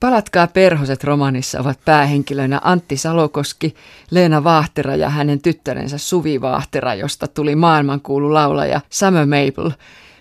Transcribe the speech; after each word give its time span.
Palatkaa 0.00 0.46
perhoset 0.46 1.04
romanissa 1.04 1.60
ovat 1.60 1.78
päähenkilöinä 1.84 2.60
Antti 2.64 2.96
Salokoski, 2.96 3.74
Leena 4.10 4.44
Vaahtera 4.44 4.96
ja 4.96 5.08
hänen 5.08 5.42
tyttärensä 5.42 5.98
Suvi 5.98 6.40
Vaahtera, 6.40 6.94
josta 6.94 7.28
tuli 7.28 7.56
maailmankuulu 7.56 8.34
laulaja 8.34 8.80
Summer 8.90 9.26
Maple. 9.26 9.74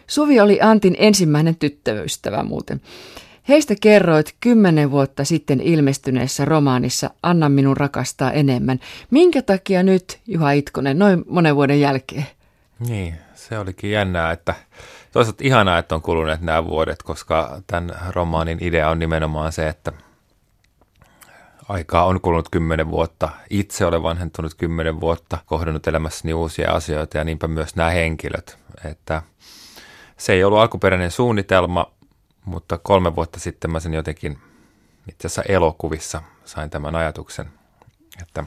Suvi 0.08 0.40
oli 0.40 0.62
Antin 0.62 0.96
ensimmäinen 1.00 1.56
tyttöystävä 1.56 2.44
muuten. 2.44 2.82
Heistä 3.50 3.76
kerroit 3.82 4.36
kymmenen 4.40 4.92
vuotta 4.92 5.24
sitten 5.24 5.62
ilmestyneessä 5.62 6.46
romaanissa 6.46 7.10
Anna 7.24 7.50
minun 7.50 7.78
rakastaa 7.78 8.32
enemmän. 8.32 8.80
Minkä 9.12 9.42
takia 9.42 9.84
nyt, 9.84 10.20
Juha 10.28 10.52
Itkonen, 10.52 11.00
noin 11.00 11.24
monen 11.30 11.56
vuoden 11.56 11.80
jälkeen? 11.80 12.28
Niin, 12.88 13.16
se 13.36 13.60
olikin 13.60 13.92
jännää, 13.92 14.32
että 14.32 14.56
toisaalta 15.12 15.44
ihanaa, 15.44 15.78
että 15.78 15.96
on 15.96 16.02
kuluneet 16.02 16.42
nämä 16.42 16.66
vuodet, 16.66 17.04
koska 17.04 17.62
tämän 17.68 17.92
romaanin 18.10 18.58
idea 18.62 18.90
on 18.90 19.00
nimenomaan 19.00 19.52
se, 19.52 19.68
että 19.68 19.92
aikaa 21.70 22.06
on 22.06 22.22
kulunut 22.22 22.50
kymmenen 22.50 22.90
vuotta. 22.90 23.30
Itse 23.50 23.86
olen 23.86 24.04
vanhentunut 24.04 24.54
kymmenen 24.54 25.00
vuotta, 25.00 25.38
kohdannut 25.46 25.88
elämässäni 25.88 26.34
uusia 26.34 26.72
asioita 26.72 27.18
ja 27.18 27.24
niinpä 27.24 27.48
myös 27.48 27.76
nämä 27.76 27.90
henkilöt. 27.90 28.58
Että 28.86 29.22
se 30.18 30.34
ei 30.34 30.44
ollut 30.44 30.60
alkuperäinen 30.60 31.12
suunnitelma, 31.12 31.92
mutta 32.46 32.78
kolme 32.78 33.16
vuotta 33.16 33.40
sitten 33.40 33.72
mä 33.72 33.80
sen 33.80 33.94
jotenkin 33.94 34.40
itse 35.10 35.28
asiassa 35.28 35.44
elokuvissa 35.54 36.22
sain 36.46 36.70
tämän 36.70 36.96
ajatuksen, 36.96 37.52
että 38.22 38.44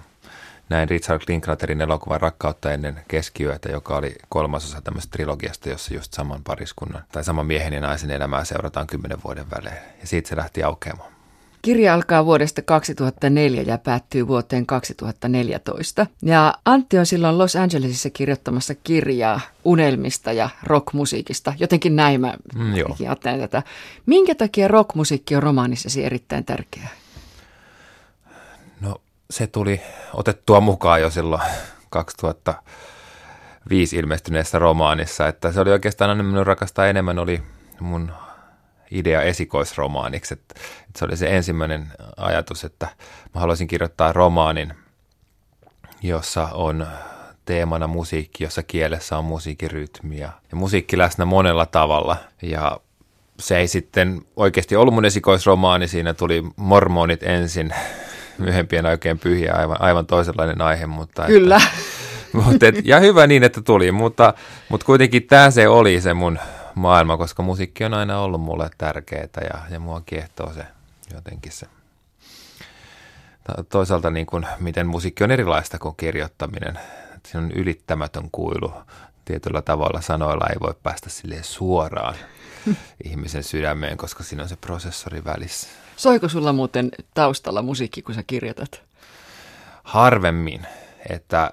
näin 0.71 0.89
Richard 0.89 1.23
Linklaterin 1.29 1.81
elokuvan 1.81 2.21
Rakkautta 2.21 2.73
ennen 2.73 3.01
keskiyötä, 3.09 3.69
joka 3.69 3.97
oli 3.97 4.15
kolmasosa 4.29 4.81
tämmöistä 4.81 5.11
trilogiasta, 5.11 5.69
jossa 5.69 5.95
just 5.95 6.13
saman 6.13 6.43
pariskunnan 6.45 7.05
tai 7.13 7.25
saman 7.25 7.47
miehen 7.47 7.73
ja 7.73 7.81
naisen 7.81 8.11
elämää 8.11 8.45
seurataan 8.45 8.87
kymmenen 8.87 9.19
vuoden 9.25 9.51
välein. 9.51 9.83
Ja 10.01 10.07
siitä 10.07 10.29
se 10.29 10.37
lähti 10.37 10.63
aukeamaan. 10.63 11.13
Kirja 11.63 11.95
alkaa 11.95 12.25
vuodesta 12.25 12.63
2004 12.63 13.63
ja 13.63 13.79
päättyy 13.79 14.29
vuoteen 14.29 14.67
2014. 14.67 16.07
Ja 16.23 16.55
Antti 16.65 16.99
on 16.99 17.07
silloin 17.07 17.39
Los 17.39 17.57
Angelesissa 17.57 18.11
kirjoittamassa 18.11 18.75
kirjaa 18.75 19.41
unelmista 19.65 20.33
ja 20.33 20.49
rockmusiikista. 20.63 21.53
Jotenkin 21.59 21.97
näin 21.97 22.21
mä 22.21 22.35
mm, 22.55 22.73
ajattelen 23.01 23.41
tätä. 23.41 23.63
Minkä 24.07 24.35
takia 24.35 24.69
rockmusiikki 24.69 25.37
on 25.37 25.43
romaanissasi 25.43 26.05
erittäin 26.05 26.45
tärkeää? 26.45 26.89
Se 29.31 29.47
tuli 29.47 29.81
otettua 30.15 30.61
mukaan 30.61 31.01
jo 31.01 31.11
silloin 31.11 31.43
2005 31.91 33.97
ilmestyneessä 33.97 34.59
romaanissa, 34.59 35.29
että 35.29 35.53
se 35.53 35.61
oli 35.61 35.71
oikeastaan 35.71 36.11
aina 36.11 36.23
minun 36.23 36.47
rakastaa 36.47 36.87
enemmän 36.87 37.19
oli 37.19 37.43
mun 37.81 38.13
idea 38.91 39.23
esikoisromaaniksi. 39.23 40.35
Että, 40.35 40.55
että 40.89 40.99
se 40.99 41.05
oli 41.05 41.17
se 41.17 41.37
ensimmäinen 41.37 41.89
ajatus, 42.17 42.65
että 42.65 42.89
mä 43.35 43.41
haluaisin 43.41 43.69
kirjoittaa 43.69 44.13
romaanin, 44.13 44.75
jossa 46.03 46.49
on 46.53 46.87
teemana 47.45 47.87
musiikki, 47.87 48.45
jossa 48.45 48.63
kielessä 48.63 49.19
on 49.19 49.25
musiikkirytmiä 49.25 50.33
ja 50.51 50.57
musiikki 50.57 50.99
läsnä 50.99 51.25
monella 51.25 51.67
tavalla. 51.67 52.17
Ja 52.43 52.81
se 53.41 53.59
ei 53.59 53.69
sitten 53.69 54.23
oikeasti 54.37 54.77
ollut 54.77 54.95
mun 54.95 55.05
esikoisromaani, 55.05 55.89
siinä 55.89 56.15
tuli 56.15 56.43
mormonit 56.57 57.23
ensin, 57.23 57.75
myöhempien 58.41 58.87
oikein 58.87 59.19
pyhiä, 59.19 59.55
aivan, 59.55 59.77
aivan 59.81 60.07
toisenlainen 60.07 60.61
aihe. 60.61 60.87
Mutta 60.87 61.27
Kyllä. 61.27 61.57
Että, 61.57 61.69
mutta 62.45 62.67
et, 62.67 62.75
ja 62.85 63.01
hyvä 63.01 63.27
niin, 63.27 63.43
että 63.43 63.61
tuli, 63.61 63.93
mutta, 63.93 64.35
mutta 64.69 64.87
kuitenkin 64.87 65.27
tämä 65.27 65.51
se 65.51 65.69
oli 65.69 66.01
se 66.01 66.15
mun 66.15 66.39
maailma, 66.75 67.17
koska 67.17 67.43
musiikki 67.43 67.85
on 67.85 67.95
aina 67.95 68.21
ollut 68.21 68.41
mulle 68.41 68.71
tärkeää 68.79 69.29
ja, 69.55 69.61
ja 69.71 69.81
mua 69.81 70.03
kiehtoo 70.07 70.53
se 70.53 70.65
jotenkin 71.15 71.53
se. 71.53 71.67
Toisaalta 73.69 74.11
niin 74.11 74.27
kuin, 74.27 74.47
miten 74.61 74.87
musiikki 74.87 75.25
on 75.25 75.31
erilaista 75.31 75.79
kuin 75.79 75.97
kirjoittaminen. 75.97 76.79
Se 77.27 77.39
on 77.39 77.51
ylittämätön 77.51 78.29
kuilu. 78.33 78.73
Tietyllä 79.25 79.63
tavalla 79.63 80.01
sanoilla 80.01 80.47
ei 80.51 80.57
voi 80.61 80.75
päästä 80.83 81.11
sille 81.11 81.43
suoraan 81.43 82.15
ihmisen 83.05 83.45
sydämeen, 83.45 83.97
koska 83.97 84.23
siinä 84.23 84.43
on 84.43 84.49
se 84.49 84.57
prosessori 84.57 85.25
välissä. 85.25 85.69
Soiko 86.01 86.29
sulla 86.29 86.53
muuten 86.53 86.91
taustalla 87.15 87.63
musiikki, 87.63 88.03
kun 88.03 88.15
sä 88.15 88.23
kirjoitat? 88.27 88.83
Harvemmin, 89.85 90.67
että 91.11 91.53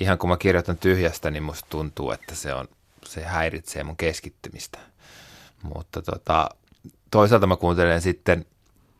ihan 0.00 0.18
kun 0.18 0.30
mä 0.30 0.36
kirjoitan 0.36 0.78
tyhjästä, 0.78 1.30
niin 1.30 1.42
musta 1.42 1.66
tuntuu, 1.70 2.10
että 2.10 2.34
se 2.34 2.54
on 2.54 2.68
se 3.04 3.24
häiritsee 3.24 3.84
mun 3.84 3.96
keskittymistä. 3.96 4.78
Mutta 5.62 6.02
tota, 6.02 6.48
toisaalta 7.10 7.46
mä 7.46 7.56
kuuntelen 7.56 8.00
sitten 8.00 8.46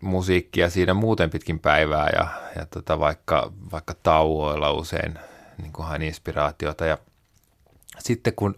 musiikkia 0.01 0.71
siinä 0.71 0.95
muuten 0.95 1.31
pitkin 1.31 1.59
päivää 1.59 2.09
ja, 2.17 2.27
ja 2.57 2.67
tota, 2.67 3.01
vaikka, 3.01 3.53
vaikka 3.73 3.95
tauoilla 4.03 4.73
usein 4.73 5.19
niin 5.63 5.73
kuin 5.73 6.03
inspiraatiota. 6.03 6.87
Ja 6.87 6.99
sitten 7.99 8.35
kun 8.35 8.55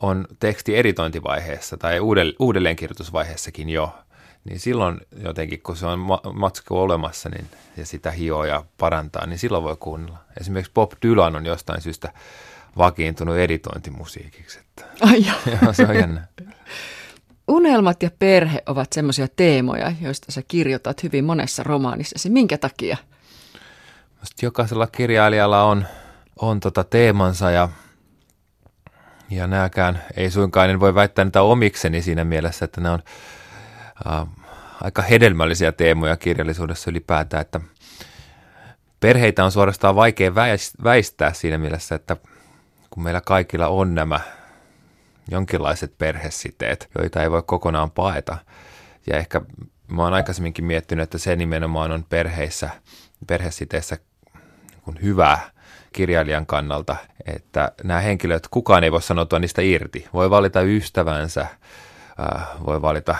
on 0.00 0.26
teksti 0.40 0.76
editointivaiheessa 0.76 1.76
tai 1.76 1.98
uudelleenkirjoitusvaiheessakin 2.38 3.68
jo, 3.68 3.94
niin 4.44 4.60
silloin 4.60 5.00
jotenkin, 5.24 5.62
kun 5.62 5.76
se 5.76 5.86
on 5.86 6.06
matsku 6.34 6.78
olemassa 6.78 7.28
niin, 7.28 7.46
ja 7.76 7.86
sitä 7.86 8.10
hioa 8.10 8.46
ja 8.46 8.64
parantaa, 8.78 9.26
niin 9.26 9.38
silloin 9.38 9.64
voi 9.64 9.76
kuunnella. 9.80 10.18
Esimerkiksi 10.40 10.72
Bob 10.74 10.92
Dylan 11.02 11.36
on 11.36 11.46
jostain 11.46 11.80
syystä 11.80 12.12
vakiintunut 12.78 13.36
editointimusiikiksi. 13.36 14.58
Että. 14.58 14.84
Ai 15.00 15.26
joo. 15.62 15.72
se 15.72 15.86
on 15.86 15.96
jännä. 15.96 16.26
Unelmat 17.48 18.02
ja 18.02 18.10
perhe 18.18 18.62
ovat 18.66 18.92
semmoisia 18.92 19.28
teemoja, 19.36 19.92
joista 20.00 20.32
sä 20.32 20.42
kirjoitat 20.48 21.02
hyvin 21.02 21.24
monessa 21.24 21.62
romaanissasi. 21.62 22.30
Minkä 22.30 22.58
takia? 22.58 22.96
Musta 24.20 24.46
jokaisella 24.46 24.86
kirjailijalla 24.86 25.62
on, 25.62 25.86
on 26.40 26.60
tota 26.60 26.84
teemansa 26.84 27.50
ja, 27.50 27.68
ja 29.30 29.46
nääkään 29.46 30.02
ei 30.16 30.30
suinkaan, 30.30 30.70
en 30.70 30.80
voi 30.80 30.94
väittää 30.94 31.24
niitä 31.24 31.42
omikseni 31.42 32.02
siinä 32.02 32.24
mielessä, 32.24 32.64
että 32.64 32.80
ne 32.80 32.90
on 32.90 33.02
äh, 34.06 34.26
aika 34.80 35.02
hedelmällisiä 35.02 35.72
teemoja 35.72 36.16
kirjallisuudessa 36.16 36.90
ylipäätään, 36.90 37.40
että 37.40 37.60
perheitä 39.00 39.44
on 39.44 39.52
suorastaan 39.52 39.96
vaikea 39.96 40.34
väistää 40.84 41.32
siinä 41.32 41.58
mielessä, 41.58 41.94
että– 41.94 42.16
kun 42.92 43.02
meillä 43.02 43.20
kaikilla 43.20 43.68
on 43.68 43.94
nämä 43.94 44.20
jonkinlaiset 45.30 45.98
perhesiteet, 45.98 46.90
joita 46.98 47.22
ei 47.22 47.30
voi 47.30 47.42
kokonaan 47.46 47.90
paeta. 47.90 48.36
Ja 49.06 49.16
ehkä 49.16 49.40
mä 49.88 50.02
oon 50.02 50.14
aikaisemminkin 50.14 50.64
miettinyt, 50.64 51.02
että 51.02 51.18
se 51.18 51.36
nimenomaan 51.36 51.92
on 51.92 52.04
perheissä, 52.08 52.70
perhesiteissä 53.26 53.98
niin 54.86 55.02
hyvää 55.02 55.50
kirjailijan 55.92 56.46
kannalta, 56.46 56.96
että 57.26 57.72
nämä 57.84 58.00
henkilöt, 58.00 58.48
kukaan 58.48 58.84
ei 58.84 58.92
voi 58.92 59.02
sanoa 59.02 59.38
niistä 59.40 59.62
irti. 59.62 60.08
Voi 60.12 60.30
valita 60.30 60.60
ystävänsä, 60.62 61.40
äh, 61.40 62.46
voi 62.66 62.82
valita 62.82 63.16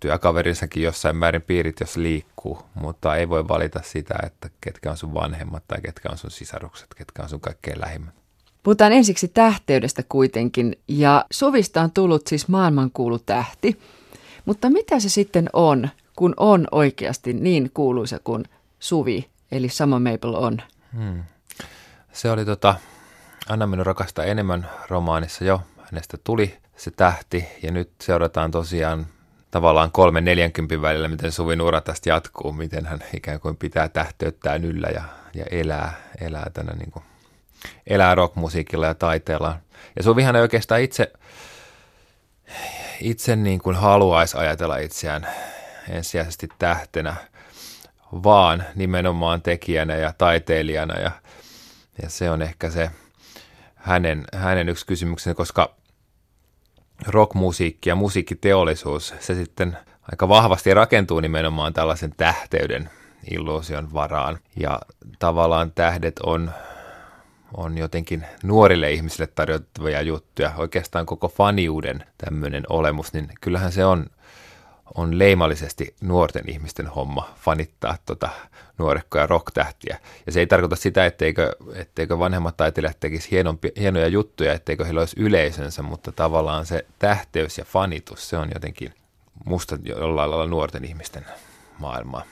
työkaverinsakin 0.00 0.82
jossain 0.82 1.16
määrin 1.16 1.42
piirit, 1.42 1.80
jos 1.80 1.96
liikkuu, 1.96 2.62
mutta 2.74 3.16
ei 3.16 3.28
voi 3.28 3.48
valita 3.48 3.80
sitä, 3.82 4.14
että 4.22 4.50
ketkä 4.60 4.90
on 4.90 4.96
sun 4.96 5.14
vanhemmat 5.14 5.64
tai 5.68 5.80
ketkä 5.80 6.08
on 6.10 6.18
sun 6.18 6.30
sisarukset, 6.30 6.94
ketkä 6.94 7.22
on 7.22 7.28
sun 7.28 7.40
kaikkein 7.40 7.80
lähimmät. 7.80 8.14
Puhutaan 8.62 8.92
ensiksi 8.92 9.28
tähteydestä 9.28 10.02
kuitenkin, 10.08 10.78
ja 10.88 11.24
Suvista 11.30 11.80
on 11.80 11.90
tullut 11.90 12.26
siis 12.26 12.48
maailmankuulu 12.48 13.18
tähti. 13.18 13.80
Mutta 14.44 14.70
mitä 14.70 15.00
se 15.00 15.08
sitten 15.08 15.50
on, 15.52 15.88
kun 16.16 16.34
on 16.36 16.66
oikeasti 16.70 17.32
niin 17.32 17.70
kuuluisa 17.74 18.18
kuin 18.24 18.44
Suvi, 18.78 19.30
eli 19.52 19.68
Samo 19.68 20.00
Maple 20.00 20.36
on? 20.38 20.58
Hmm. 20.96 21.22
Se 22.12 22.30
oli 22.30 22.44
tota, 22.44 22.74
Anna 23.48 23.66
minun 23.66 23.86
rakasta 23.86 24.24
enemmän 24.24 24.70
romaanissa 24.88 25.44
jo. 25.44 25.60
Hänestä 25.82 26.16
tuli 26.24 26.56
se 26.76 26.90
tähti, 26.90 27.44
ja 27.62 27.72
nyt 27.72 27.90
seurataan 28.00 28.50
tosiaan 28.50 29.06
tavallaan 29.54 29.92
kolme 29.92 30.20
neljänkympin 30.20 30.82
välillä, 30.82 31.08
miten 31.08 31.32
Suvin 31.32 31.60
ura 31.60 31.80
tästä 31.80 32.08
jatkuu, 32.08 32.52
miten 32.52 32.86
hän 32.86 33.04
ikään 33.14 33.40
kuin 33.40 33.56
pitää 33.56 33.88
tähteyttää 33.88 34.54
yllä 34.54 34.88
ja, 34.94 35.02
ja 35.34 35.44
elää, 35.50 35.94
elää 36.20 36.50
tänä 36.54 36.72
niin 36.72 36.90
kuin 36.90 37.04
elää 37.86 38.14
rockmusiikilla 38.14 38.86
ja 38.86 38.94
taiteella. 38.94 39.58
Ja 39.96 40.02
Suvihan 40.02 40.36
ei 40.36 40.42
oikeastaan 40.42 40.80
itse, 40.80 41.12
itse 43.00 43.36
niin 43.36 43.58
kuin 43.58 43.76
haluaisi 43.76 44.36
ajatella 44.36 44.76
itseään 44.76 45.26
ensisijaisesti 45.88 46.48
tähtenä, 46.58 47.16
vaan 48.12 48.64
nimenomaan 48.74 49.42
tekijänä 49.42 49.96
ja 49.96 50.12
taiteilijana. 50.18 51.00
Ja, 51.00 51.10
ja 52.02 52.10
se 52.10 52.30
on 52.30 52.42
ehkä 52.42 52.70
se 52.70 52.90
hänen, 53.74 54.24
hänen 54.34 54.68
yksi 54.68 54.86
kysymyksensä, 54.86 55.34
koska 55.34 55.74
rockmusiikki 57.06 57.88
ja 57.88 57.94
musiikkiteollisuus, 57.94 59.14
se 59.20 59.34
sitten 59.34 59.76
aika 60.12 60.28
vahvasti 60.28 60.74
rakentuu 60.74 61.20
nimenomaan 61.20 61.72
tällaisen 61.72 62.14
tähteyden 62.16 62.90
illuusion 63.30 63.92
varaan. 63.92 64.38
Ja 64.56 64.80
tavallaan 65.18 65.72
tähdet 65.72 66.18
on 66.18 66.50
on 67.56 67.78
jotenkin 67.78 68.24
nuorille 68.42 68.92
ihmisille 68.92 69.26
tarjottavia 69.26 70.02
juttuja, 70.02 70.52
oikeastaan 70.56 71.06
koko 71.06 71.28
faniuden 71.28 72.04
tämmöinen 72.18 72.62
olemus, 72.68 73.12
niin 73.12 73.28
kyllähän 73.40 73.72
se 73.72 73.84
on 73.84 74.06
on 74.94 75.18
leimallisesti 75.18 75.94
nuorten 76.00 76.44
ihmisten 76.48 76.86
homma 76.86 77.34
fanittaa 77.36 77.96
tota 78.06 78.28
nuorekkoja 78.78 79.26
rocktähtiä. 79.26 79.98
Ja 80.26 80.32
se 80.32 80.40
ei 80.40 80.46
tarkoita 80.46 80.76
sitä, 80.76 81.06
etteikö, 81.06 81.52
etteikö 81.74 82.18
vanhemmat 82.18 82.56
taiteilijat 82.56 83.00
tekisi 83.00 83.30
hienompi, 83.30 83.72
hienoja 83.80 84.08
juttuja, 84.08 84.52
etteikö 84.52 84.84
heillä 84.84 85.00
olisi 85.00 85.20
yleisönsä, 85.20 85.82
mutta 85.82 86.12
tavallaan 86.12 86.66
se 86.66 86.86
tähteys 86.98 87.58
ja 87.58 87.64
fanitus, 87.64 88.28
se 88.28 88.36
on 88.36 88.50
jotenkin 88.54 88.94
musta 89.44 89.78
jollain 89.84 90.30
lailla 90.30 90.46
nuorten 90.46 90.84
ihmisten 90.84 91.24
maailmaa. 91.78 92.22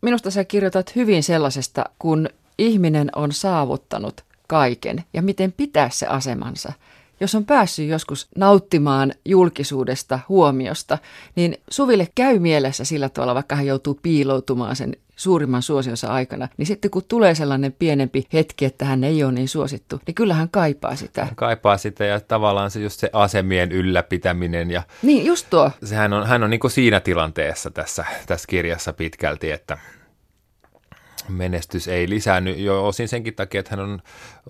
Minusta 0.00 0.30
sä 0.30 0.44
kirjoitat 0.44 0.96
hyvin 0.96 1.22
sellaisesta, 1.22 1.84
kun 1.98 2.28
ihminen 2.58 3.10
on 3.16 3.32
saavuttanut 3.32 4.24
kaiken 4.46 5.04
ja 5.12 5.22
miten 5.22 5.52
pitää 5.52 5.90
se 5.90 6.06
asemansa– 6.06 6.72
jos 7.20 7.34
on 7.34 7.44
päässyt 7.44 7.88
joskus 7.88 8.28
nauttimaan 8.36 9.12
julkisuudesta, 9.24 10.18
huomiosta, 10.28 10.98
niin 11.36 11.56
Suville 11.70 12.08
käy 12.14 12.38
mielessä 12.38 12.84
sillä 12.84 13.08
tavalla, 13.08 13.34
vaikka 13.34 13.56
hän 13.56 13.66
joutuu 13.66 13.98
piiloutumaan 14.02 14.76
sen 14.76 14.96
suurimman 15.16 15.62
suosionsa 15.62 16.08
aikana, 16.08 16.48
niin 16.56 16.66
sitten 16.66 16.90
kun 16.90 17.02
tulee 17.08 17.34
sellainen 17.34 17.72
pienempi 17.78 18.26
hetki, 18.32 18.64
että 18.64 18.84
hän 18.84 19.04
ei 19.04 19.24
ole 19.24 19.32
niin 19.32 19.48
suosittu, 19.48 20.00
niin 20.06 20.14
kyllä 20.14 20.34
hän 20.34 20.48
kaipaa 20.48 20.96
sitä. 20.96 21.24
Hän 21.24 21.36
kaipaa 21.36 21.78
sitä 21.78 22.04
ja 22.04 22.20
tavallaan 22.20 22.70
se 22.70 22.80
just 22.80 23.00
se 23.00 23.10
asemien 23.12 23.72
ylläpitäminen. 23.72 24.70
Ja 24.70 24.82
niin, 25.02 25.26
just 25.26 25.46
tuo. 25.50 25.70
Sehän 25.84 26.12
on, 26.12 26.26
hän 26.26 26.42
on 26.42 26.50
niin 26.50 26.60
kuin 26.60 26.70
siinä 26.70 27.00
tilanteessa 27.00 27.70
tässä, 27.70 28.04
tässä 28.26 28.46
kirjassa 28.48 28.92
pitkälti, 28.92 29.50
että 29.50 29.78
menestys 31.28 31.88
ei 31.88 32.08
lisäänny 32.08 32.50
jo 32.50 32.86
osin 32.86 33.08
senkin 33.08 33.34
takia, 33.34 33.60
että 33.60 33.76
hän 33.76 33.80
on 33.80 34.02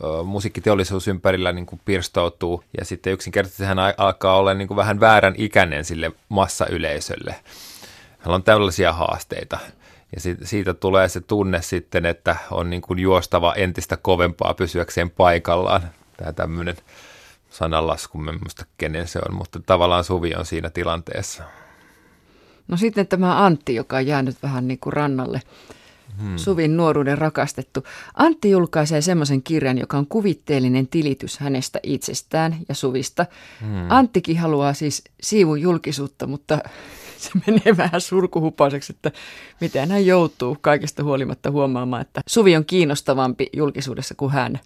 ö, 0.03 0.23
musiikkiteollisuus 0.23 1.09
ympärillä 1.09 1.53
niin 1.53 1.67
kuin 1.67 1.81
pirstoutuu 1.85 2.65
ja 2.79 2.85
sitten 2.85 3.13
yksinkertaisesti 3.13 3.65
hän 3.65 3.79
alkaa 3.97 4.37
olla 4.37 4.55
niin 4.55 4.69
kuin 4.69 4.77
vähän 4.77 5.01
väärän 5.01 5.35
ikäinen 5.37 5.85
sille 5.85 6.13
massayleisölle. 6.29 7.35
Hänellä 8.19 8.35
on 8.35 8.43
tällaisia 8.43 8.93
haasteita 8.93 9.59
ja 10.15 10.21
siitä, 10.21 10.47
siitä 10.47 10.75
tulee 10.75 11.09
se 11.09 11.21
tunne 11.21 11.63
sitten, 11.63 12.07
että 12.07 12.37
on 12.51 12.71
niin 12.71 12.83
kuin 12.83 12.99
juostava 12.99 13.55
entistä 13.55 13.97
kovempaa 13.97 14.55
pysyäkseen 14.55 15.11
paikallaan. 15.11 15.83
Tämä 16.17 16.33
tämmöinen 16.33 16.77
sananlasku, 17.51 18.19
en 18.19 18.39
muista 18.41 18.67
kenen 18.79 19.09
se 19.09 19.19
on, 19.29 19.35
mutta 19.35 19.61
tavallaan 19.67 20.05
Suvi 20.05 20.35
on 20.35 20.47
siinä 20.47 20.71
tilanteessa. 20.71 21.43
No 22.69 22.77
sitten 22.77 23.07
tämä 23.07 23.45
Antti, 23.45 23.75
joka 23.75 23.97
on 23.97 24.07
jäänyt 24.07 24.37
vähän 24.43 24.69
niin 24.69 24.79
kuin 24.79 24.93
rannalle 24.93 25.43
hmm. 26.23 26.37
Suvin 26.37 26.77
nuoruuden 26.77 27.19
rakastettu. 27.19 27.85
Antti 28.15 28.51
julkaisee 28.51 29.01
semmoisen 29.01 29.43
kirjan, 29.43 29.79
joka 29.79 29.99
on 29.99 30.07
kuvitteellinen 30.07 30.89
tilitys 30.89 31.39
hänestä 31.39 31.81
itsestään 31.83 32.57
ja 32.69 32.75
Suvista. 32.75 33.27
Hmm. 33.61 33.87
Anttikin 33.89 34.39
haluaa 34.39 34.73
siis 34.73 35.05
siivun 35.23 35.61
julkisuutta, 35.61 36.27
mutta 36.27 36.59
se 37.19 37.31
menee 37.47 37.77
vähän 37.77 38.01
surkuhupaiseksi, 38.01 38.93
että 38.93 39.13
miten 39.61 39.91
hän 39.91 40.07
joutuu 40.07 40.57
kaikesta 40.61 41.05
huolimatta 41.05 41.51
huomaamaan, 41.51 42.03
että 42.03 42.21
Suvi 42.27 42.57
on 42.57 42.65
kiinnostavampi 42.65 43.47
julkisuudessa 43.57 44.15
kuin 44.15 44.33
hän. 44.33 44.61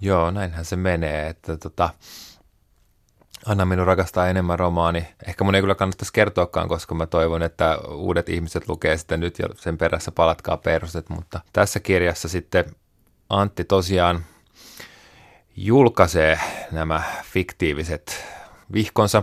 Joo, 0.00 0.30
näinhän 0.30 0.64
se 0.64 0.76
menee, 0.76 1.28
että 1.28 1.56
tota, 1.56 1.90
Anna 3.48 3.64
minun 3.64 3.86
rakastaa 3.86 4.28
enemmän 4.28 4.58
romaani. 4.58 5.06
Ehkä 5.26 5.44
mun 5.44 5.54
ei 5.54 5.60
kyllä 5.60 5.74
kannattaisi 5.74 6.12
kertoakaan, 6.12 6.68
koska 6.68 6.94
mä 6.94 7.06
toivon, 7.06 7.42
että 7.42 7.78
uudet 7.78 8.28
ihmiset 8.28 8.68
lukee 8.68 8.96
sitä 8.96 9.16
nyt 9.16 9.38
ja 9.38 9.48
sen 9.56 9.78
perässä 9.78 10.12
palatkaa 10.12 10.56
perustet. 10.56 11.08
Mutta 11.08 11.40
tässä 11.52 11.80
kirjassa 11.80 12.28
sitten 12.28 12.64
Antti 13.30 13.64
tosiaan 13.64 14.24
julkaisee 15.56 16.40
nämä 16.72 17.02
fiktiiviset 17.24 18.24
vihkonsa, 18.72 19.22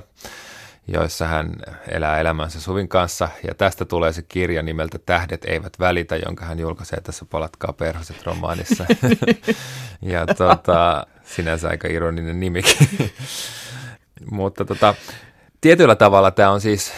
joissa 0.87 1.27
hän 1.27 1.55
elää 1.87 2.19
elämänsä 2.19 2.61
Suvin 2.61 2.87
kanssa. 2.87 3.29
Ja 3.47 3.55
tästä 3.55 3.85
tulee 3.85 4.13
se 4.13 4.21
kirja 4.21 4.63
nimeltä 4.63 4.99
Tähdet 4.99 5.45
eivät 5.45 5.79
välitä, 5.79 6.15
jonka 6.15 6.45
hän 6.45 6.59
julkaisee 6.59 7.01
tässä 7.01 7.25
Palatkaa 7.25 7.73
perhoset 7.73 8.23
romaanissa. 8.23 8.85
ja 10.01 10.25
tota, 10.25 11.07
sinänsä 11.23 11.69
aika 11.69 11.87
ironinen 11.87 12.39
nimikin. 12.39 13.11
Mutta 14.31 14.65
tota, 14.65 14.95
tietyllä 15.61 15.95
tavalla 15.95 16.31
tämä 16.31 16.51
on 16.51 16.61
siis 16.61 16.93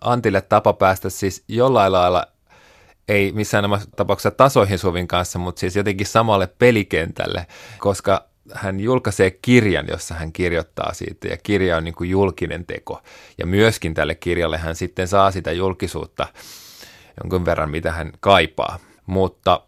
Antille 0.00 0.40
tapa 0.40 0.72
päästä 0.72 1.10
siis 1.10 1.44
jollain 1.48 1.92
lailla, 1.92 2.26
ei 3.08 3.32
missään 3.32 3.64
tapauksessa 3.96 4.30
tasoihin 4.30 4.78
Suvin 4.78 5.08
kanssa, 5.08 5.38
mutta 5.38 5.60
siis 5.60 5.76
jotenkin 5.76 6.06
samalle 6.06 6.46
pelikentälle, 6.58 7.46
koska 7.78 8.24
hän 8.54 8.80
julkaisee 8.80 9.30
kirjan, 9.30 9.86
jossa 9.90 10.14
hän 10.14 10.32
kirjoittaa 10.32 10.94
siitä, 10.94 11.28
ja 11.28 11.36
kirja 11.36 11.76
on 11.76 11.84
niin 11.84 11.94
kuin 11.94 12.10
julkinen 12.10 12.66
teko. 12.66 13.02
Ja 13.38 13.46
myöskin 13.46 13.94
tälle 13.94 14.14
kirjalle 14.14 14.58
hän 14.58 14.76
sitten 14.76 15.08
saa 15.08 15.30
sitä 15.30 15.52
julkisuutta 15.52 16.26
jonkun 17.22 17.44
verran, 17.44 17.70
mitä 17.70 17.92
hän 17.92 18.12
kaipaa. 18.20 18.78
Mutta 19.06 19.60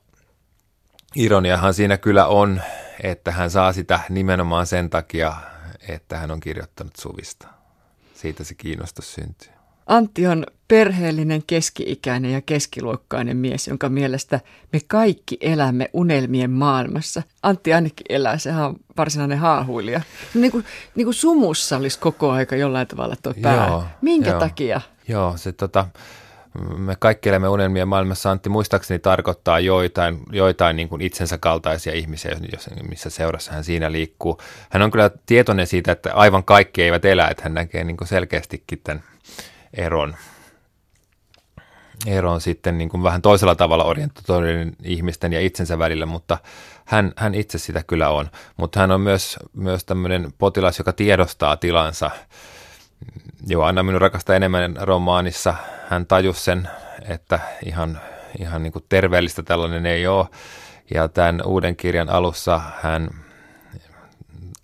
ironiahan 1.17 1.75
siinä 1.75 1.97
kyllä 1.97 2.27
on, 2.27 2.63
että 3.03 3.33
hän 3.33 3.51
saa 3.51 3.73
sitä 3.73 4.01
nimenomaan 4.09 4.67
sen 4.67 4.91
takia, 4.91 5.33
että 5.89 6.19
hän 6.19 6.31
on 6.31 6.41
kirjoittanut 6.41 6.97
Suvista. 6.97 7.49
Siitä 8.15 8.45
se 8.45 8.55
kiinnostus 8.55 9.15
syntyy. 9.15 9.53
Antti 9.87 10.27
on 10.27 10.47
perheellinen, 10.69 11.43
keski-ikäinen 11.47 12.33
ja 12.33 12.41
keskiluokkainen 12.41 13.37
mies, 13.37 13.69
jonka 13.69 13.89
mielestä 13.89 14.41
me 14.73 14.81
kaikki 14.87 15.37
elämme 15.41 15.91
unelmien 15.93 16.51
maailmassa. 16.51 17.23
Antti 17.43 17.75
ainakin 17.75 18.07
elää, 18.09 18.39
sehän 18.39 18.65
on 18.65 18.77
varsinainen 18.97 19.39
haahuilija. 19.39 20.01
Niin 20.35 20.53
kuin, 20.53 20.65
niin 20.95 21.07
kuin 21.07 21.15
sumussa 21.15 21.77
olisi 21.77 21.99
koko 21.99 22.31
aika 22.31 22.57
jollain 22.57 22.87
tavalla 22.87 23.17
tuo 23.23 23.35
pää. 23.43 23.67
Joo, 23.67 23.85
Minkä 24.01 24.31
joo. 24.31 24.41
takia? 24.41 24.81
Joo, 25.09 25.37
se 25.37 25.53
tota, 25.53 25.87
me 26.77 26.97
kaikki 26.99 27.29
elämme 27.29 27.49
unelmien 27.49 27.89
maailmassa. 27.89 28.31
Antti 28.31 28.49
muistaakseni 28.49 28.99
tarkoittaa 28.99 29.61
joitain, 29.61 30.21
joitain 30.33 30.77
niin 30.77 30.89
kuin 30.89 31.03
itsensä 31.03 31.39
kaltaisia 31.39 31.93
ihmisiä, 31.93 32.37
jos, 32.53 32.71
missä 32.89 33.11
seurassa 33.11 33.53
hän 33.53 33.65
siinä 33.65 33.93
liikkuu. 33.93 34.41
Hän 34.71 34.83
on 34.83 34.91
kyllä 34.91 35.11
tietoinen 35.27 35.67
siitä, 35.67 35.93
että 35.93 36.15
aivan 36.15 36.45
kaikki 36.45 36.83
eivät 36.83 37.05
elä, 37.05 37.29
että 37.29 37.43
hän 37.43 37.55
näkee 37.55 37.85
niin 37.85 37.97
kuin 37.97 38.09
selkeästikin 38.09 38.81
tämän 38.85 39.03
eron, 39.75 40.17
eron 42.07 42.41
sitten 42.41 42.79
niin 42.79 42.89
kuin 42.89 43.03
vähän 43.03 43.23
toisella 43.23 43.55
tavalla 43.55 43.85
orientoituneiden 43.85 44.77
ihmisten 44.83 45.33
ja 45.33 45.41
itsensä 45.41 45.79
välillä, 45.79 46.07
mutta 46.07 46.39
hän, 46.85 47.13
hän 47.17 47.35
itse 47.35 47.59
sitä 47.59 47.83
kyllä 47.87 48.09
on. 48.09 48.31
Mutta 48.57 48.81
hän 48.81 48.91
on 48.91 49.01
myös, 49.01 49.37
myös 49.53 49.85
tämmöinen 49.85 50.33
potilas, 50.39 50.79
joka 50.79 50.93
tiedostaa 50.93 51.57
tilansa– 51.57 52.11
Joo, 53.47 53.65
Anna 53.65 53.83
minun 53.83 54.01
rakasta 54.01 54.37
enemmän 54.37 54.77
romaanissa. 54.81 55.55
Hän 55.89 56.07
tajusi 56.07 56.43
sen, 56.43 56.69
että 57.09 57.41
ihan, 57.67 58.01
ihan 58.39 58.63
niin 58.63 58.73
kuin 58.73 58.85
terveellistä 58.89 59.43
tällainen 59.43 59.87
ei 59.87 60.07
ole. 60.07 60.27
Ja 60.95 61.09
tämän 61.09 61.43
uuden 61.45 61.77
kirjan 61.77 62.11
alussa 62.11 62.61
hän 62.83 63.11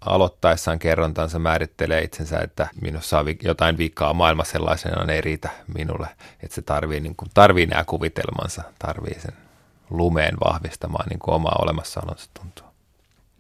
aloittaessaan 0.01 0.79
kerrontansa 0.79 1.39
määrittelee 1.39 2.03
itsensä, 2.03 2.39
että 2.39 2.69
minussa 2.81 3.19
on 3.19 3.27
jotain 3.43 3.79
vikaa 3.79 4.15
maailma 4.15 4.45
sellaisena 4.45 5.13
ei 5.13 5.21
riitä 5.21 5.51
minulle. 5.79 6.09
Että 6.43 6.55
se 6.55 6.63
tarvii, 6.63 7.01
niin 7.01 7.17
kuin, 7.17 7.31
tarvii 7.35 7.67
nämä 7.67 7.85
kuvitelmansa, 7.85 8.63
tarvii 8.79 9.21
sen 9.21 9.35
lumeen 9.91 10.35
vahvistamaan 10.45 11.09
niin 11.09 11.19
kuin 11.19 11.35
omaa 11.35 11.59
olemassaolonsa 11.63 12.31
tuntuu. 12.41 12.67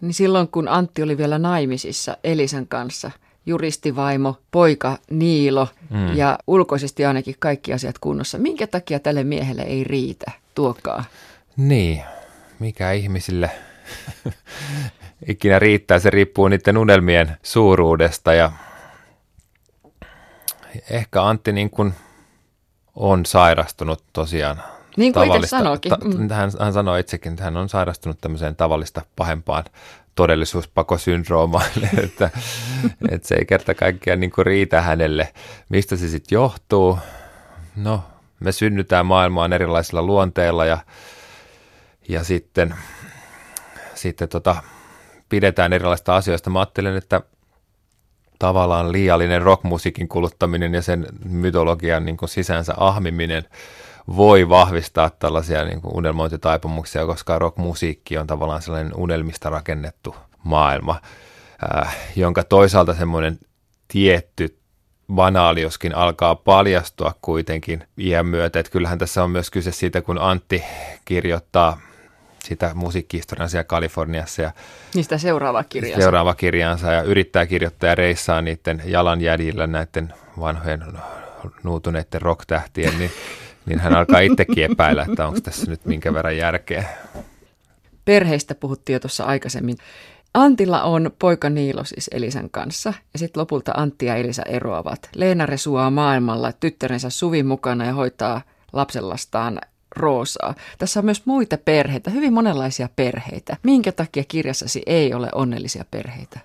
Niin 0.01 0.15
silloin 0.15 0.49
kun 0.49 0.69
Antti 0.69 1.03
oli 1.03 1.19
vielä 1.19 1.39
naimisissa 1.39 2.17
Elisan 2.25 2.67
kanssa– 2.67 3.11
juristivaimo, 3.47 4.39
poika 4.51 4.99
Niilo 5.11 5.69
mm. 5.91 6.17
ja 6.17 6.39
ulkoisesti 6.47 7.05
ainakin 7.05 7.35
kaikki 7.39 7.73
asiat 7.73 7.99
kunnossa. 7.99 8.39
Minkä 8.39 8.67
takia 8.67 9.01
tälle 9.01 9.25
miehelle 9.25 9.63
ei 9.63 9.85
riitä 9.85 10.33
tuokaa? 10.55 11.05
Niin, 11.57 12.03
mikä 12.59 12.93
ihmisille 12.93 13.51
ikinä 15.29 15.59
riittää, 15.59 15.99
se 15.99 16.11
riippuu 16.11 16.49
niiden 16.49 16.79
unelmien 16.79 17.37
suuruudesta 17.43 18.35
ja 18.35 18.53
ehkä 20.91 21.23
Antti 21.23 21.53
niin 21.53 21.71
kuin 21.71 21.95
on 22.95 23.27
sairastunut 23.27 24.05
tosiaan 24.13 24.63
niin 24.97 25.13
kuin 25.13 25.29
tavallista, 25.29 25.75
itse 25.75 25.89
Ta, 25.89 25.99
mm. 26.05 26.29
hän, 26.31 26.51
hän 26.61 26.73
sanoi 26.73 27.01
itsekin, 27.01 27.33
että 27.33 27.45
hän 27.45 27.57
on 27.57 27.69
sairastunut 27.69 28.19
tämmöiseen 28.21 28.57
tavallista 28.57 29.03
pahempaan 29.17 29.65
todellisuuspakosyndroomaille, 30.15 31.91
että, 32.05 32.31
että 33.11 33.29
se 33.29 33.35
ei 33.35 33.45
kerta 33.45 33.75
kaikkiaan 33.75 34.21
niin 34.21 34.31
kuin 34.31 34.47
riitä 34.47 34.81
hänelle. 34.81 35.33
Mistä 35.69 35.97
se 35.97 36.09
sitten 36.09 36.37
johtuu? 36.37 36.99
No, 37.77 38.03
me 38.41 38.53
synnytään 38.53 39.07
maailmaan 39.07 39.53
erilaisilla 39.53 40.03
luonteilla 40.03 40.65
ja, 40.65 40.79
ja 42.09 42.25
sitten, 42.25 42.75
sitten 43.95 44.29
tota, 44.29 44.57
pidetään 45.29 45.73
erilaisista 45.73 46.17
asioista. 46.17 46.51
Mä 46.51 46.59
ajattelen, 46.59 46.97
että 46.97 47.21
tavallaan 48.39 48.93
liiallinen 48.93 49.43
rockmusiikin 49.43 50.09
kuluttaminen 50.09 50.75
ja 50.75 50.83
sen 50.83 51.07
mytologian 51.25 52.05
niin 52.05 52.17
kuin 52.17 52.29
sisänsä 52.29 52.75
ahmiminen– 52.77 53.45
voi 54.17 54.49
vahvistaa 54.49 55.11
tällaisia 55.11 55.65
niin 55.65 55.81
kuin 55.81 55.97
unelmointitaipumuksia, 55.97 57.07
koska 57.07 57.39
rockmusiikki 57.39 58.19
on 58.19 58.27
tavallaan 58.27 58.63
sellainen 58.63 58.95
unelmista 58.97 59.51
rakennettu 59.51 60.17
maailma, 60.45 61.01
äh, 61.77 61.97
jonka 62.17 62.45
toisaalta 62.45 62.95
semmoinen 62.95 63.39
tietty 63.89 64.59
banaali, 65.13 65.63
joskin 65.63 65.95
alkaa 65.95 66.35
paljastua 66.35 67.15
kuitenkin 67.23 67.85
iän 67.99 68.27
myötä. 68.27 68.61
Että 68.61 68.73
kyllähän 68.73 68.99
tässä 68.99 69.25
on 69.25 69.31
myös 69.31 69.51
kyse 69.51 69.73
siitä, 69.73 70.03
kun 70.03 70.19
Antti 70.19 70.65
kirjoittaa 71.05 71.81
sitä 72.45 72.71
musiikkihistoriaa 72.75 73.49
siellä 73.49 73.65
Kaliforniassa. 73.65 74.43
Ja 74.43 74.53
Niistä 74.95 75.19
seuraava 75.19 75.65
kirjansa. 75.65 76.01
Seuraava 76.01 76.35
kirjansa 76.35 76.93
ja 76.93 77.03
yrittää 77.03 77.47
kirjoittaa 77.47 77.89
ja 77.89 77.95
reissaa 77.95 78.43
niiden 78.43 78.83
jalanjäljillä 78.85 79.67
näiden 79.67 80.15
vanhojen 80.41 80.85
nuutuneiden 81.63 82.23
rocktähtien, 82.23 82.99
niin, 82.99 83.11
niin 83.67 83.81
hän 83.81 83.95
alkaa 83.95 84.21
itsekin 84.21 84.65
epäillä, 84.65 85.07
että 85.09 85.27
onko 85.27 85.41
tässä 85.41 85.71
nyt 85.71 85.85
minkä 85.85 86.15
verran 86.15 86.37
järkeä. 86.37 86.85
Perheistä 88.05 88.55
puhuttiin 88.55 88.95
jo 88.95 89.01
tuossa 89.01 89.25
aikaisemmin. 89.25 89.77
Antilla 90.35 90.83
on 90.83 91.11
poika 91.19 91.51
Niilo 91.51 91.85
siis 91.85 92.11
Elisan 92.13 92.51
kanssa 92.51 92.95
ja 93.13 93.19
sitten 93.19 93.41
lopulta 93.41 93.73
Antti 93.77 94.07
ja 94.07 94.17
Elisa 94.17 94.43
eroavat. 94.43 95.09
Leena 95.15 95.47
resuaa 95.47 95.91
maailmalla 95.91 96.53
tyttärensä 96.53 97.11
Suvi 97.11 97.43
mukana 97.43 97.85
ja 97.85 97.93
hoitaa 97.95 98.43
lapsellastaan 98.73 99.59
Roosaa. 99.97 100.55
Tässä 100.79 101.01
on 101.01 101.05
myös 101.05 101.27
muita 101.27 101.59
perheitä, 101.59 102.11
hyvin 102.11 102.33
monenlaisia 102.33 102.89
perheitä. 102.97 103.57
Minkä 103.63 103.93
takia 103.93 104.25
kirjassasi 104.29 104.83
ei 104.87 105.15
ole 105.15 105.29
onnellisia 105.35 105.85
perheitä? 105.91 106.41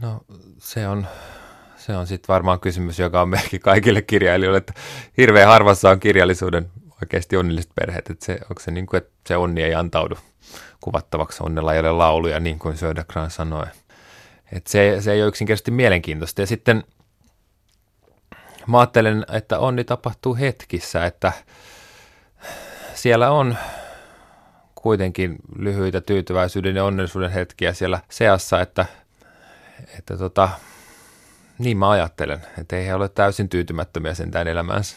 No 0.00 0.20
se 0.58 0.88
on, 0.88 1.06
se 1.86 1.96
on 1.96 2.06
sitten 2.06 2.28
varmaan 2.28 2.60
kysymys, 2.60 2.98
joka 2.98 3.22
on 3.22 3.28
meillekin 3.28 3.60
kaikille 3.60 4.02
kirjailijoille, 4.02 4.58
että 4.58 4.72
hirveän 5.16 5.48
harvassa 5.48 5.90
on 5.90 6.00
kirjallisuuden 6.00 6.70
oikeasti 7.02 7.36
onnelliset 7.36 7.70
perheet. 7.74 8.10
Että 8.10 8.24
se, 8.24 8.38
onko 8.42 8.60
se 8.60 8.70
niin 8.70 8.86
kuin, 8.86 8.98
että 8.98 9.12
se 9.26 9.36
onni 9.36 9.62
ei 9.62 9.74
antaudu 9.74 10.18
kuvattavaksi, 10.80 11.42
onnella 11.42 11.74
ei 11.74 11.80
ole 11.80 11.92
lauluja, 11.92 12.40
niin 12.40 12.58
kuin 12.58 12.76
Södergran 12.76 13.30
sanoi. 13.30 13.66
Että 14.52 14.70
se, 14.70 14.96
se 15.00 15.12
ei 15.12 15.22
ole 15.22 15.28
yksinkertaisesti 15.28 15.70
mielenkiintoista. 15.70 16.40
Ja 16.40 16.46
sitten 16.46 16.84
mä 18.66 18.78
ajattelen, 18.78 19.24
että 19.32 19.58
onni 19.58 19.84
tapahtuu 19.84 20.36
hetkissä, 20.36 21.06
että 21.06 21.32
siellä 22.94 23.30
on 23.30 23.56
kuitenkin 24.74 25.36
lyhyitä 25.58 26.00
tyytyväisyyden 26.00 26.76
ja 26.76 26.84
onnellisuuden 26.84 27.30
hetkiä 27.30 27.72
siellä 27.72 28.00
seassa, 28.10 28.60
että, 28.60 28.86
että 29.98 30.16
tota, 30.16 30.48
niin 31.58 31.76
mä 31.76 31.90
ajattelen, 31.90 32.40
että 32.58 32.76
ei 32.76 32.86
he 32.86 32.94
ole 32.94 33.08
täysin 33.08 33.48
tyytymättömiä 33.48 34.14
sentään 34.14 34.48
elämäänsä. 34.48 34.96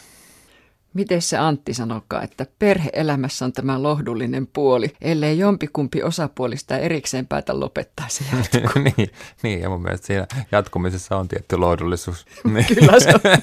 Miten 0.94 1.22
se 1.22 1.38
Antti 1.38 1.74
sanokaa, 1.74 2.22
että 2.22 2.46
perheelämässä 2.60 3.46
on 3.46 3.54
tämä 3.54 3.84
lohdullinen 3.84 4.48
puoli, 4.48 4.94
ellei 5.02 5.38
jompikumpi 5.38 6.04
osapuolista 6.04 6.78
erikseen 6.78 7.28
päätä 7.28 7.60
lopettaa 7.60 8.06
se 8.10 8.24
niin, 8.98 9.10
niin, 9.44 9.62
ja 9.62 9.70
mun 9.70 9.82
mielestä 9.82 10.08
siinä 10.08 10.28
jatkumisessa 10.52 11.18
on 11.18 11.28
tietty 11.28 11.58
lohdullisuus. 11.58 12.26
Kyllä 12.76 13.00
se 13.00 13.10
on. 13.10 13.42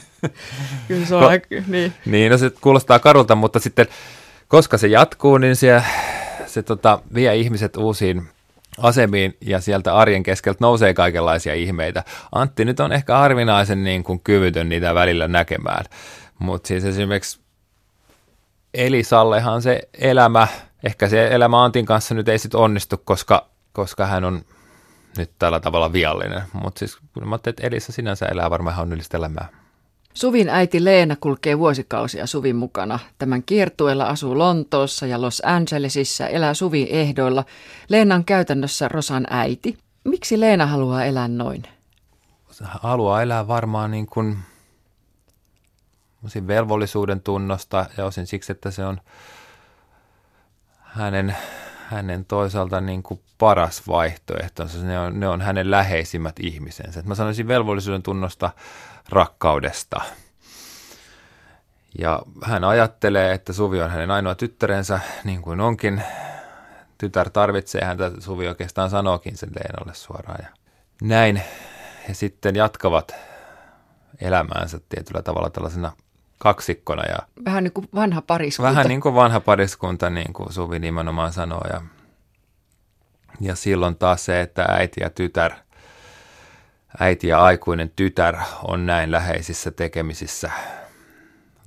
Kyllä 0.88 1.06
se 1.06 1.14
on, 1.14 1.30
niin. 1.66 1.92
Niin, 2.06 2.32
no 2.32 2.38
se 2.38 2.50
kuulostaa 2.50 2.98
karulta, 2.98 3.34
mutta 3.34 3.58
sitten 3.58 3.86
koska 4.48 4.78
se 4.78 4.86
jatkuu, 4.86 5.38
niin 5.38 5.56
se, 5.56 5.82
se 6.46 6.62
tota, 6.62 6.98
vie 7.14 7.36
ihmiset 7.36 7.76
uusiin 7.76 8.28
asemiin 8.78 9.36
ja 9.40 9.60
sieltä 9.60 9.94
arjen 9.94 10.22
keskeltä 10.22 10.58
nousee 10.60 10.94
kaikenlaisia 10.94 11.54
ihmeitä. 11.54 12.04
Antti 12.32 12.64
nyt 12.64 12.80
on 12.80 12.92
ehkä 12.92 13.16
harvinaisen 13.16 13.84
niin 13.84 14.04
kuin 14.04 14.20
kyvytön 14.20 14.68
niitä 14.68 14.94
välillä 14.94 15.28
näkemään, 15.28 15.84
mutta 16.38 16.68
siis 16.68 16.84
esimerkiksi 16.84 17.40
Elisallehan 18.74 19.62
se 19.62 19.80
elämä, 19.98 20.48
ehkä 20.84 21.08
se 21.08 21.28
elämä 21.28 21.64
Antin 21.64 21.86
kanssa 21.86 22.14
nyt 22.14 22.28
ei 22.28 22.38
sitten 22.38 22.60
onnistu, 22.60 22.96
koska, 23.04 23.48
koska 23.72 24.06
hän 24.06 24.24
on 24.24 24.44
nyt 25.18 25.30
tällä 25.38 25.60
tavalla 25.60 25.92
viallinen. 25.92 26.42
Mutta 26.52 26.78
siis 26.78 26.96
kun 27.14 27.28
mä 27.28 27.34
että 27.34 27.66
Elisa 27.66 27.92
sinänsä 27.92 28.26
elää 28.26 28.50
varmaan 28.50 28.74
ihan 28.74 28.82
onnellista 28.82 29.16
elämää. 29.16 29.61
Suvin 30.14 30.48
äiti 30.48 30.84
Leena 30.84 31.16
kulkee 31.20 31.58
vuosikausia 31.58 32.26
Suvin 32.26 32.56
mukana. 32.56 32.98
Tämän 33.18 33.42
kiertueella 33.42 34.04
asuu 34.04 34.38
Lontoossa 34.38 35.06
ja 35.06 35.20
Los 35.20 35.42
Angelesissa, 35.44 36.26
elää 36.26 36.54
Suvin 36.54 36.86
ehdoilla. 36.90 37.44
Leena 37.88 38.14
on 38.14 38.24
käytännössä 38.24 38.88
Rosan 38.88 39.26
äiti. 39.30 39.78
Miksi 40.04 40.40
Leena 40.40 40.66
haluaa 40.66 41.04
elää 41.04 41.28
noin? 41.28 41.62
Haluaa 42.62 43.22
elää 43.22 43.48
varmaan 43.48 43.90
niin 43.90 44.06
kuin 44.06 44.38
velvollisuuden 46.46 47.20
tunnosta 47.20 47.86
ja 47.96 48.04
osin 48.04 48.26
siksi, 48.26 48.52
että 48.52 48.70
se 48.70 48.84
on 48.84 49.00
hänen, 50.78 51.36
hänen 51.88 52.24
toisaalta 52.24 52.80
niin 52.80 53.02
kuin 53.02 53.20
paras 53.38 53.88
vaihtoehto. 53.88 54.64
Ne 54.82 54.98
on, 54.98 55.20
ne 55.20 55.28
on 55.28 55.40
hänen 55.40 55.70
läheisimmät 55.70 56.36
ihmisensä. 56.40 57.00
Et 57.00 57.06
mä 57.06 57.14
sanoisin 57.14 57.48
velvollisuuden 57.48 58.02
tunnosta 58.02 58.50
rakkaudesta. 59.08 60.00
Ja 61.98 62.22
hän 62.44 62.64
ajattelee, 62.64 63.32
että 63.32 63.52
Suvi 63.52 63.82
on 63.82 63.90
hänen 63.90 64.10
ainoa 64.10 64.34
tyttärensä, 64.34 65.00
niin 65.24 65.42
kuin 65.42 65.60
onkin. 65.60 66.02
Tytär 66.98 67.30
tarvitsee 67.30 67.84
häntä, 67.84 68.10
Suvi 68.18 68.48
oikeastaan 68.48 68.90
sanookin 68.90 69.36
sen 69.36 69.50
Leenalle 69.54 69.94
suoraan. 69.94 70.38
Ja 70.42 70.48
näin 71.02 71.42
he 72.08 72.14
sitten 72.14 72.56
jatkavat 72.56 73.14
elämäänsä 74.20 74.80
tietyllä 74.88 75.22
tavalla 75.22 75.50
tällaisena 75.50 75.92
kaksikkona. 76.38 77.02
Ja 77.02 77.18
vähän 77.44 77.64
niin 77.64 77.72
kuin 77.72 77.88
vanha 77.94 78.22
pariskunta. 78.22 78.70
Vähän 78.70 78.86
niin 78.86 79.00
kuin 79.00 79.14
vanha 79.14 79.40
pariskunta, 79.40 80.10
niin 80.10 80.32
kuin 80.32 80.52
Suvi 80.52 80.78
nimenomaan 80.78 81.32
sanoo. 81.32 81.64
Ja, 81.72 81.82
ja 83.40 83.54
silloin 83.54 83.96
taas 83.96 84.24
se, 84.24 84.40
että 84.40 84.64
äiti 84.68 85.00
ja 85.00 85.10
tytär– 85.10 85.52
äiti 87.00 87.28
ja 87.28 87.44
aikuinen 87.44 87.92
tytär 87.96 88.36
on 88.62 88.86
näin 88.86 89.10
läheisissä 89.10 89.70
tekemisissä 89.70 90.50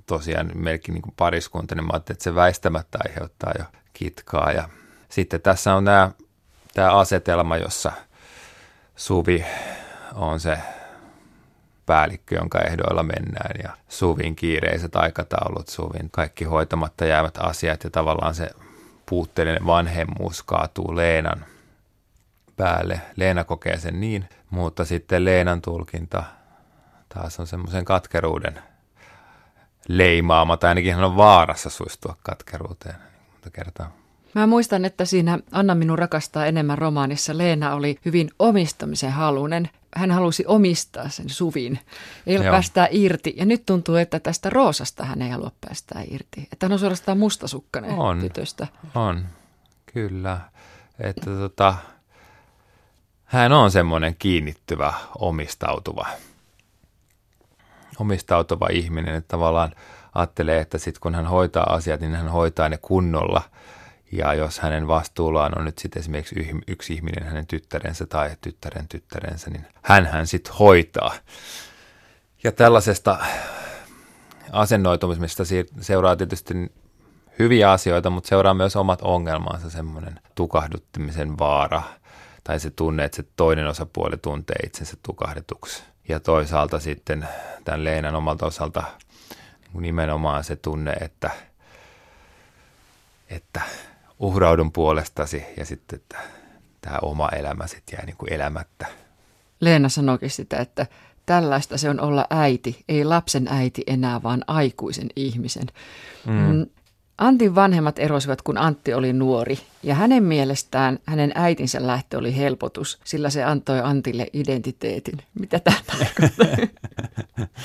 tosiaan 0.05 0.51
melkein 0.55 0.93
niin 0.93 1.01
kuin 1.01 1.13
pariskunta, 1.17 1.75
niin 1.75 1.85
mä 1.85 1.89
ajattelin, 1.93 2.15
että 2.15 2.23
se 2.23 2.35
väistämättä 2.35 2.97
aiheuttaa 3.07 3.53
jo 3.59 3.65
kitkaa. 3.93 4.51
Ja 4.51 4.69
sitten 5.09 5.41
tässä 5.41 5.75
on 5.75 5.85
tämä, 5.85 6.11
tämä 6.73 6.97
asetelma, 6.97 7.57
jossa 7.57 7.91
Suvi 8.95 9.45
on 10.13 10.39
se 10.39 10.57
päällikkö, 11.85 12.35
jonka 12.35 12.59
ehdoilla 12.59 13.03
mennään 13.03 13.55
ja 13.63 13.69
Suvin 13.89 14.35
kiireiset 14.35 14.95
aikataulut, 14.95 15.67
Suvin 15.67 16.09
kaikki 16.11 16.45
hoitamatta 16.45 17.05
jäävät 17.05 17.37
asiat 17.37 17.83
ja 17.83 17.89
tavallaan 17.89 18.35
se 18.35 18.49
puutteellinen 19.05 19.65
vanhemmuus 19.65 20.43
kaatuu 20.43 20.95
Leenan 20.95 21.45
päälle. 22.57 23.01
Leena 23.15 23.43
kokee 23.43 23.77
sen 23.77 23.99
niin, 23.99 24.29
mutta 24.49 24.85
sitten 24.85 25.25
Leenan 25.25 25.61
tulkinta 25.61 26.23
taas 27.13 27.39
on 27.39 27.47
semmoisen 27.47 27.85
katkeruuden 27.85 28.59
leimaama, 29.87 30.57
tai 30.57 30.67
ainakin 30.67 30.95
hän 30.95 31.03
on 31.03 31.17
vaarassa 31.17 31.69
suistua 31.69 32.17
katkeruuteen 32.23 32.95
monta 33.31 33.49
kertaa. 33.49 33.91
Mä 34.35 34.47
muistan, 34.47 34.85
että 34.85 35.05
siinä 35.05 35.39
Anna 35.51 35.75
minun 35.75 35.99
rakastaa 35.99 36.45
enemmän 36.45 36.77
romaanissa 36.77 37.37
Leena 37.37 37.75
oli 37.75 37.99
hyvin 38.05 38.29
omistamisen 38.39 39.11
halunen. 39.11 39.69
Hän 39.95 40.11
halusi 40.11 40.43
omistaa 40.47 41.09
sen 41.09 41.29
suvin, 41.29 41.79
ei 42.27 42.37
ole 42.37 42.45
päästää 42.45 42.87
irti. 42.91 43.33
Ja 43.37 43.45
nyt 43.45 43.65
tuntuu, 43.65 43.95
että 43.95 44.19
tästä 44.19 44.49
Roosasta 44.49 45.05
hän 45.05 45.21
ei 45.21 45.29
halua 45.29 45.51
päästää 45.61 46.03
irti. 46.11 46.47
Että 46.53 46.65
hän 46.65 46.73
on 46.73 46.79
suorastaan 46.79 47.17
mustasukkainen 47.17 47.91
on, 47.91 48.19
tytöstä. 48.19 48.67
On, 48.95 49.25
kyllä. 49.93 50.39
Että 50.99 51.31
tota, 51.31 51.75
hän 53.25 53.51
on 53.51 53.71
semmoinen 53.71 54.15
kiinnittyvä, 54.19 54.93
omistautuva, 55.19 56.07
omistautuva 57.99 58.67
ihminen, 58.71 59.15
että 59.15 59.27
tavallaan 59.27 59.71
ajattelee, 60.15 60.59
että 60.59 60.77
sitten 60.77 61.01
kun 61.01 61.15
hän 61.15 61.25
hoitaa 61.25 61.73
asiat, 61.73 61.99
niin 62.01 62.15
hän 62.15 62.29
hoitaa 62.29 62.69
ne 62.69 62.77
kunnolla. 62.81 63.41
Ja 64.11 64.33
jos 64.33 64.59
hänen 64.59 64.87
vastuullaan 64.87 65.57
on 65.57 65.65
nyt 65.65 65.77
sitten 65.77 65.99
esimerkiksi 65.99 66.35
yksi 66.67 66.93
ihminen, 66.93 67.27
hänen 67.27 67.47
tyttärensä 67.47 68.05
tai 68.05 68.31
tyttären 68.41 68.87
tyttärensä, 68.87 69.49
niin 69.49 69.65
hän 69.81 70.05
hän 70.05 70.27
sitten 70.27 70.53
hoitaa. 70.53 71.13
Ja 72.43 72.51
tällaisesta 72.51 73.17
asennoitumisesta 74.51 75.43
seuraa 75.81 76.15
tietysti 76.15 76.53
hyviä 77.39 77.71
asioita, 77.71 78.09
mutta 78.09 78.27
seuraa 78.27 78.53
myös 78.53 78.75
omat 78.75 79.01
ongelmansa, 79.01 79.69
semmoinen 79.69 80.19
tukahduttamisen 80.35 81.37
vaara– 81.37 81.83
tai 82.45 82.59
se 82.59 82.69
tunne, 82.69 83.03
että 83.03 83.15
se 83.15 83.23
toinen 83.35 83.67
osapuoli 83.67 84.17
tuntee 84.17 84.55
itsensä 84.65 84.97
tukahdetuksi. 85.03 85.83
Ja 86.09 86.19
toisaalta 86.19 86.79
sitten 86.79 87.27
tämän 87.63 87.83
Leenan 87.83 88.15
omalta 88.15 88.45
osalta 88.45 88.83
nimenomaan 89.73 90.43
se 90.43 90.55
tunne, 90.55 90.91
että, 90.91 91.29
että 93.29 93.61
uhraudun 94.19 94.71
puolestasi 94.71 95.43
ja 95.57 95.65
sitten 95.65 95.99
että 95.99 96.17
tämä 96.81 96.97
oma 97.01 97.29
elämä 97.29 97.67
sitten 97.67 97.97
jää 97.97 98.05
niin 98.05 98.17
kuin 98.17 98.33
elämättä. 98.33 98.85
Leena 99.59 99.89
sanoikin 99.89 100.29
sitä, 100.29 100.57
että 100.57 100.87
tällaista 101.25 101.77
se 101.77 101.89
on 101.89 101.99
olla 101.99 102.27
äiti, 102.29 102.83
ei 102.89 103.05
lapsen 103.05 103.47
äiti 103.47 103.83
enää, 103.87 104.23
vaan 104.23 104.43
aikuisen 104.47 105.09
ihmisen. 105.15 105.67
Mm. 106.25 106.65
Antin 107.17 107.55
vanhemmat 107.55 107.99
erosivat, 107.99 108.41
kun 108.41 108.57
Antti 108.57 108.93
oli 108.93 109.13
nuori, 109.13 109.59
ja 109.83 109.95
hänen 109.95 110.23
mielestään 110.23 110.99
hänen 111.05 111.31
äitinsä 111.35 111.87
lähtö 111.87 112.17
oli 112.17 112.37
helpotus, 112.37 112.99
sillä 113.03 113.29
se 113.29 113.43
antoi 113.43 113.81
Antille 113.83 114.27
identiteetin. 114.33 115.17
Mitä 115.39 115.59
tämä 115.59 115.77
tarkoittaa? 115.87 116.47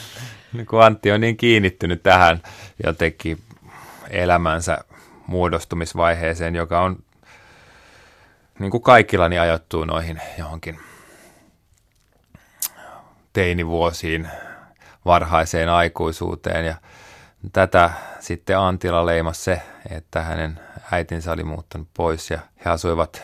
Niin 0.52 0.66
kun 0.66 0.85
Antti 0.85 1.12
on 1.12 1.21
niin 1.21 1.37
kiinnittynyt 1.37 2.02
tähän 2.02 2.42
jotenkin 2.85 3.38
elämänsä 4.11 4.78
muodostumisvaiheeseen, 5.26 6.54
joka 6.54 6.80
on 6.80 7.02
niin 8.59 8.71
kuin 8.71 8.83
kaikilla 8.83 9.28
niin 9.28 9.40
ajoittuu 9.40 9.85
noihin 9.85 10.21
johonkin 10.38 10.78
teinivuosiin, 13.33 14.28
varhaiseen 15.04 15.69
aikuisuuteen 15.69 16.66
ja 16.66 16.75
tätä 17.52 17.90
sitten 18.20 18.59
Antila 18.59 19.06
leimasi 19.06 19.42
se, 19.42 19.62
että 19.90 20.23
hänen 20.23 20.61
äitinsä 20.92 21.32
oli 21.32 21.44
muuttanut 21.44 21.88
pois 21.94 22.30
ja 22.30 22.38
he 22.64 22.70
asuivat 22.70 23.23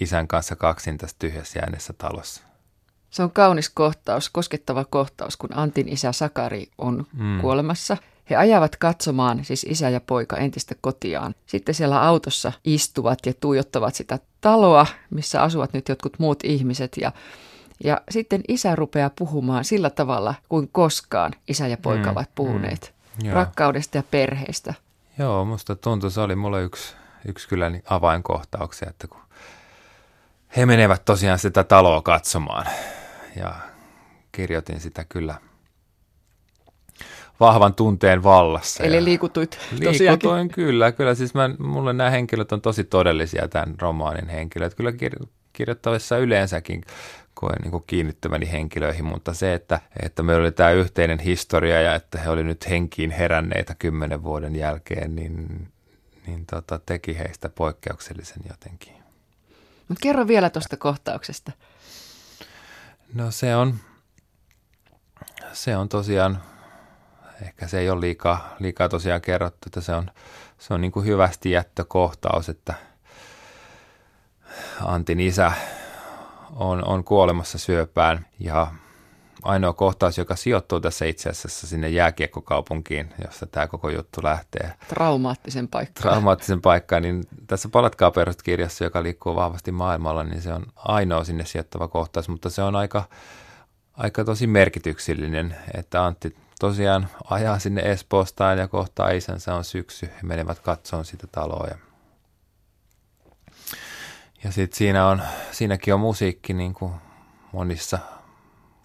isän 0.00 0.28
kanssa 0.28 0.56
kaksin 0.56 0.98
tässä 0.98 1.16
tyhjässä 1.18 1.58
jääneessä 1.58 1.92
talossa. 1.92 2.42
Se 3.10 3.22
on 3.22 3.30
kaunis 3.30 3.70
kohtaus, 3.70 4.30
koskettava 4.30 4.84
kohtaus, 4.84 5.36
kun 5.36 5.56
Antin 5.56 5.88
isä 5.88 6.12
Sakari 6.12 6.66
on 6.78 7.06
mm. 7.12 7.40
kuolemassa. 7.40 7.96
He 8.30 8.36
ajavat 8.36 8.76
katsomaan, 8.76 9.44
siis 9.44 9.66
isä 9.68 9.88
ja 9.88 10.00
poika, 10.00 10.36
entistä 10.36 10.74
kotiaan. 10.80 11.34
Sitten 11.46 11.74
siellä 11.74 12.02
autossa 12.02 12.52
istuvat 12.64 13.18
ja 13.26 13.32
tuijottavat 13.40 13.94
sitä 13.94 14.18
taloa, 14.40 14.86
missä 15.10 15.42
asuvat 15.42 15.72
nyt 15.72 15.88
jotkut 15.88 16.18
muut 16.18 16.44
ihmiset. 16.44 16.96
Ja, 17.00 17.12
ja 17.84 18.00
sitten 18.10 18.40
isä 18.48 18.76
rupeaa 18.76 19.10
puhumaan 19.18 19.64
sillä 19.64 19.90
tavalla, 19.90 20.34
kuin 20.48 20.68
koskaan 20.72 21.32
isä 21.48 21.66
ja 21.66 21.76
poika 21.76 22.10
mm. 22.10 22.12
ovat 22.12 22.30
puhuneet. 22.34 22.92
Mm. 22.94 23.01
Rakkaudesta 23.32 23.98
ja 23.98 24.02
perheestä. 24.10 24.74
Joo, 25.18 25.44
musta 25.44 25.76
tuntuu, 25.76 26.10
se 26.10 26.20
oli 26.20 26.36
mulle 26.36 26.62
yksi, 26.62 26.94
yksi 27.28 27.48
kyllä 27.48 27.70
niin 27.70 27.82
avainkohtauksia, 27.86 28.90
että 28.90 29.06
kun 29.08 29.20
he 30.56 30.66
menevät 30.66 31.04
tosiaan 31.04 31.38
sitä 31.38 31.64
taloa 31.64 32.02
katsomaan 32.02 32.66
ja 33.36 33.54
kirjoitin 34.32 34.80
sitä 34.80 35.04
kyllä 35.08 35.34
vahvan 37.40 37.74
tunteen 37.74 38.22
vallassa. 38.22 38.84
Eli 38.84 39.04
liikutuit 39.04 39.50
tosiaankin. 39.50 40.06
Liikutuin 40.06 40.48
kyllä, 40.48 40.92
kyllä. 40.92 41.14
Siis 41.14 41.34
mä, 41.34 41.50
mulle 41.58 41.92
nämä 41.92 42.10
henkilöt 42.10 42.52
on 42.52 42.60
tosi 42.60 42.84
todellisia 42.84 43.48
tämän 43.48 43.74
romaanin 43.80 44.28
henkilöt. 44.28 44.74
Kyllä 44.74 44.90
kir- 44.90 45.26
kirjoittavissa 45.52 46.18
yleensäkin 46.18 46.84
koen 47.42 47.62
niin 47.62 47.70
kuin 47.70 47.84
kiinnittymäni 47.86 48.52
henkilöihin, 48.52 49.04
mutta 49.04 49.34
se, 49.34 49.54
että, 49.54 49.80
että 50.02 50.22
meillä 50.22 50.42
oli 50.42 50.52
tämä 50.52 50.70
yhteinen 50.70 51.18
historia 51.18 51.80
ja 51.80 51.94
että 51.94 52.18
he 52.18 52.30
olivat 52.30 52.46
nyt 52.46 52.70
henkiin 52.70 53.10
heränneitä 53.10 53.74
kymmenen 53.74 54.22
vuoden 54.22 54.56
jälkeen, 54.56 55.16
niin, 55.16 55.68
niin 56.26 56.46
tota, 56.46 56.78
teki 56.86 57.18
heistä 57.18 57.48
poikkeuksellisen 57.48 58.42
jotenkin. 58.48 58.92
Mutta 59.88 60.02
kerro 60.02 60.28
vielä 60.28 60.50
tuosta 60.50 60.76
kohtauksesta. 60.76 61.52
No 63.14 63.30
se 63.30 63.56
on, 63.56 63.74
se 65.52 65.76
on 65.76 65.88
tosiaan, 65.88 66.42
ehkä 67.42 67.66
se 67.66 67.78
ei 67.78 67.90
ole 67.90 68.00
liikaa, 68.00 68.56
liikaa 68.58 68.88
tosiaan 68.88 69.20
kerrottu, 69.20 69.66
että 69.66 69.80
se 69.80 69.94
on, 69.94 70.10
se 70.58 70.74
on 70.74 70.80
niin 70.80 70.92
kuin 70.92 71.06
hyvästi 71.06 71.50
jättökohtaus, 71.50 72.48
että 72.48 72.74
Antin 74.80 75.20
isä 75.20 75.52
on, 76.52 76.84
on 76.84 77.04
kuolemassa 77.04 77.58
syöpään 77.58 78.26
ja 78.38 78.66
ainoa 79.42 79.72
kohtaus, 79.72 80.18
joka 80.18 80.36
sijoittuu 80.36 80.80
tässä 80.80 81.04
itse 81.04 81.28
asiassa 81.28 81.66
sinne 81.66 81.88
jääkiekkokaupunkiin, 81.88 83.14
jossa 83.24 83.46
tämä 83.46 83.66
koko 83.66 83.90
juttu 83.90 84.20
lähtee. 84.22 84.72
Traumaattisen 84.88 85.68
paikkaan. 85.68 86.02
Traumaattisen 86.02 86.60
paikkaan, 86.60 87.02
niin 87.02 87.24
tässä 87.46 87.68
Palatkaa 87.68 88.10
perust 88.10 88.42
kirjassa, 88.42 88.84
joka 88.84 89.02
liikkuu 89.02 89.34
vahvasti 89.34 89.72
maailmalla, 89.72 90.24
niin 90.24 90.42
se 90.42 90.52
on 90.52 90.66
ainoa 90.76 91.24
sinne 91.24 91.44
sijoittava 91.44 91.88
kohtaus, 91.88 92.28
mutta 92.28 92.50
se 92.50 92.62
on 92.62 92.76
aika, 92.76 93.04
aika 93.94 94.24
tosi 94.24 94.46
merkityksellinen, 94.46 95.56
että 95.74 96.04
Antti 96.04 96.36
tosiaan 96.60 97.08
ajaa 97.30 97.58
sinne 97.58 97.80
Espoostaan 97.80 98.58
ja 98.58 98.68
kohtaa 98.68 99.10
isänsä 99.10 99.54
on 99.54 99.64
syksy. 99.64 100.06
He 100.06 100.20
menevät 100.22 100.58
katsomaan 100.58 101.04
sitä 101.04 101.26
taloa 101.26 101.66
ja 101.66 101.76
ja 104.44 104.52
sitten 104.52 104.78
siinä 104.78 105.06
on, 105.08 105.22
siinäkin 105.50 105.94
on 105.94 106.00
musiikki 106.00 106.52
niin 106.52 106.74
kuin 106.74 106.92
monissa 107.52 107.98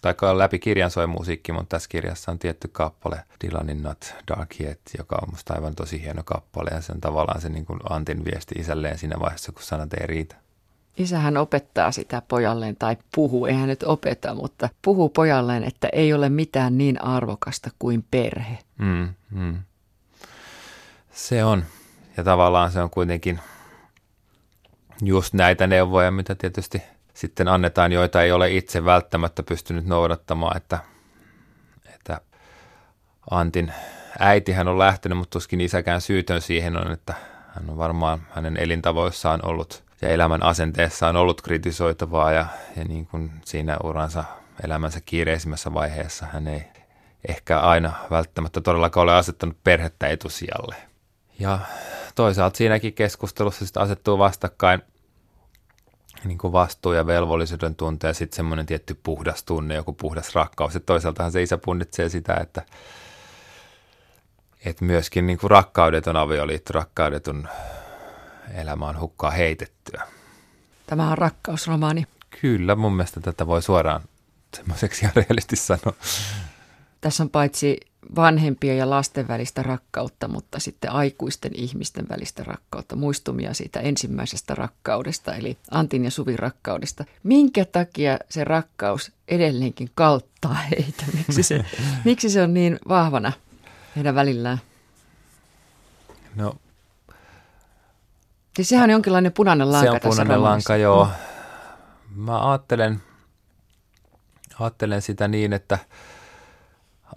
tai 0.00 0.14
läpi 0.38 0.58
kirjan 0.58 0.90
soi 0.90 1.06
musiikki, 1.06 1.52
mutta 1.52 1.76
tässä 1.76 1.88
kirjassa 1.88 2.30
on 2.30 2.38
tietty 2.38 2.68
kappale 2.68 3.24
Dylanin 3.44 3.82
Not 3.82 4.14
Dark 4.28 4.60
Yet, 4.60 4.80
joka 4.98 5.18
on 5.22 5.30
musta 5.30 5.54
aivan 5.54 5.74
tosi 5.74 6.02
hieno 6.02 6.22
kappale 6.24 6.70
ja 6.70 6.80
se 6.80 6.92
on 6.92 7.00
tavallaan 7.00 7.40
se 7.40 7.48
niin 7.48 7.66
kuin 7.66 7.80
Antin 7.90 8.24
viesti 8.24 8.54
isälleen 8.58 8.98
siinä 8.98 9.16
vaiheessa, 9.20 9.52
kun 9.52 9.62
sanat 9.62 9.94
ei 9.94 10.06
riitä. 10.06 10.36
Isähän 10.96 11.36
opettaa 11.36 11.92
sitä 11.92 12.22
pojalleen 12.28 12.76
tai 12.76 12.96
puhuu, 13.14 13.46
eihän 13.46 13.68
nyt 13.68 13.82
opeta, 13.82 14.34
mutta 14.34 14.68
puhuu 14.82 15.08
pojalleen, 15.08 15.64
että 15.64 15.88
ei 15.92 16.12
ole 16.12 16.28
mitään 16.28 16.78
niin 16.78 17.04
arvokasta 17.04 17.70
kuin 17.78 18.04
perhe. 18.10 18.58
Mm, 18.78 19.08
mm. 19.30 19.58
Se 21.12 21.44
on. 21.44 21.64
Ja 22.16 22.24
tavallaan 22.24 22.70
se 22.70 22.82
on 22.82 22.90
kuitenkin 22.90 23.40
just 25.02 25.34
näitä 25.34 25.66
neuvoja, 25.66 26.10
mitä 26.10 26.34
tietysti– 26.34 26.82
sitten 27.18 27.48
annetaan, 27.48 27.92
joita 27.92 28.22
ei 28.22 28.32
ole 28.32 28.50
itse 28.50 28.84
välttämättä 28.84 29.42
pystynyt 29.42 29.86
noudattamaan, 29.86 30.56
että, 30.56 30.78
että 31.94 32.20
Antin 33.30 33.72
äitihän 34.18 34.68
on 34.68 34.78
lähtenyt, 34.78 35.18
mutta 35.18 35.32
tuskin 35.32 35.60
isäkään 35.60 36.00
syytön 36.00 36.40
siihen 36.40 36.76
on, 36.76 36.92
että 36.92 37.14
hän 37.48 37.70
on 37.70 37.78
varmaan 37.78 38.26
hänen 38.30 38.56
elintavoissaan 38.56 39.40
ollut 39.42 39.84
ja 40.02 40.08
elämän 40.08 40.42
asenteessaan 40.42 41.16
ollut 41.16 41.42
kritisoitavaa 41.42 42.32
ja, 42.32 42.46
ja 42.76 42.84
niin 42.84 43.06
kuin 43.06 43.30
siinä 43.44 43.76
uransa 43.84 44.24
elämänsä 44.64 45.00
kiireisimmässä 45.00 45.74
vaiheessa 45.74 46.26
hän 46.32 46.48
ei 46.48 46.62
ehkä 47.28 47.60
aina 47.60 47.92
välttämättä 48.10 48.60
todellakaan 48.60 49.02
ole 49.02 49.14
asettanut 49.14 49.56
perhettä 49.64 50.06
etusijalle. 50.06 50.76
Ja 51.38 51.58
toisaalta 52.18 52.56
siinäkin 52.56 52.94
keskustelussa 52.94 53.64
sitten 53.66 53.82
asettuu 53.82 54.18
vastakkain– 54.18 54.82
niin 56.24 56.38
kuin 56.38 56.52
vastuu 56.52 56.92
ja 56.92 57.06
velvollisuuden 57.06 57.74
tunte 57.74 58.06
ja 58.06 58.14
sitten 58.14 58.36
semmoinen 58.36 58.66
tietty 58.66 59.00
puhdas 59.02 59.44
tunne, 59.44 59.74
joku 59.74 59.92
puhdas 59.92 60.34
rakkaus. 60.34 60.74
Ja 60.74 60.80
toisaaltahan 60.80 61.32
se 61.32 61.42
isä 61.42 61.58
punnitsee 61.58 62.08
sitä, 62.08 62.34
että, 62.34 62.62
että 64.64 64.84
myöskin 64.84 65.26
niin 65.26 65.38
kuin 65.38 65.50
rakkaudet 65.50 66.06
on 66.06 66.16
avioliitto, 66.16 66.72
rakkaudet 66.72 67.28
on 67.28 67.48
elämä 68.54 68.86
on 68.86 69.00
hukkaa 69.00 69.30
heitettyä. 69.30 70.02
Tämä 70.86 71.10
on 71.10 71.18
rakkausromaani. 71.18 72.06
Kyllä, 72.40 72.74
mun 72.74 72.92
mielestä 72.96 73.20
tätä 73.20 73.46
voi 73.46 73.62
suoraan 73.62 74.00
semmoiseksi 74.56 75.04
ihan 75.04 75.14
sanoa. 75.54 75.92
Tässä 77.00 77.22
on 77.22 77.30
paitsi 77.30 77.80
vanhempien 78.16 78.78
ja 78.78 78.90
lasten 78.90 79.28
välistä 79.28 79.62
rakkautta, 79.62 80.28
mutta 80.28 80.58
sitten 80.58 80.92
aikuisten 80.92 81.52
ihmisten 81.54 82.08
välistä 82.08 82.44
rakkautta, 82.44 82.96
muistumia 82.96 83.54
siitä 83.54 83.80
ensimmäisestä 83.80 84.54
rakkaudesta, 84.54 85.34
eli 85.34 85.56
Antin 85.70 86.04
ja 86.04 86.10
Suvin 86.10 86.38
rakkaudesta. 86.38 87.04
Minkä 87.22 87.64
takia 87.64 88.18
se 88.28 88.44
rakkaus 88.44 89.12
edelleenkin 89.28 89.90
kalttaa 89.94 90.54
heitä? 90.54 91.04
Miksi 91.14 91.42
se, 91.42 91.64
miksi 92.04 92.30
se 92.30 92.42
on 92.42 92.54
niin 92.54 92.78
vahvana 92.88 93.32
heidän 93.96 94.14
välillään? 94.14 94.58
No, 96.36 96.54
siis 98.56 98.68
sehän 98.68 98.84
on 98.84 98.90
jonkinlainen 98.90 99.32
punainen 99.32 99.72
lanka 99.72 99.90
Se 99.90 99.90
on 99.90 100.00
punainen 100.10 100.42
lanka, 100.42 100.76
joo. 100.76 101.04
Mm. 101.04 102.22
Mä 102.22 102.50
ajattelen, 102.50 103.02
ajattelen 104.60 105.02
sitä 105.02 105.28
niin, 105.28 105.52
että– 105.52 105.78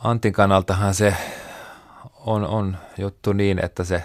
Antin 0.03 0.33
kannaltahan 0.33 0.93
se 0.93 1.15
on, 2.15 2.47
on 2.47 2.77
juttu 2.97 3.33
niin, 3.33 3.65
että 3.65 3.83
se 3.83 4.03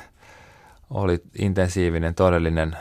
oli 0.91 1.23
intensiivinen, 1.39 2.15
todellinen 2.15 2.77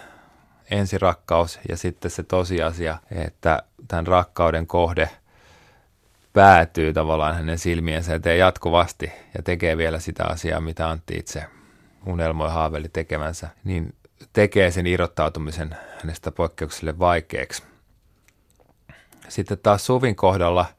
ensirakkaus 0.72 1.60
ja 1.70 1.78
sitten 1.78 2.12
se 2.12 2.24
tosiasia, 2.24 2.98
että 3.12 3.64
tämän 3.88 4.08
rakkauden 4.08 4.68
kohde 4.68 5.10
päätyy 6.34 6.94
tavallaan 6.94 7.36
hänen 7.36 7.60
silmiensä 7.60 8.16
eteen 8.16 8.40
jatkuvasti 8.40 9.12
ja 9.38 9.44
tekee 9.44 9.78
vielä 9.78 10.00
sitä 10.00 10.24
asiaa, 10.26 10.62
mitä 10.62 10.90
Antti 10.90 11.18
itse 11.18 11.46
unelmoi 12.06 12.50
haaveli 12.50 12.90
tekevänsä, 12.90 13.50
niin 13.64 13.96
tekee 14.34 14.72
sen 14.72 14.88
irrottautumisen 14.88 15.76
hänestä 16.02 16.32
poikkeukselle 16.32 17.00
vaikeaksi. 17.00 17.64
Sitten 19.30 19.58
taas 19.64 19.86
Suvin 19.86 20.16
kohdalla– 20.16 20.66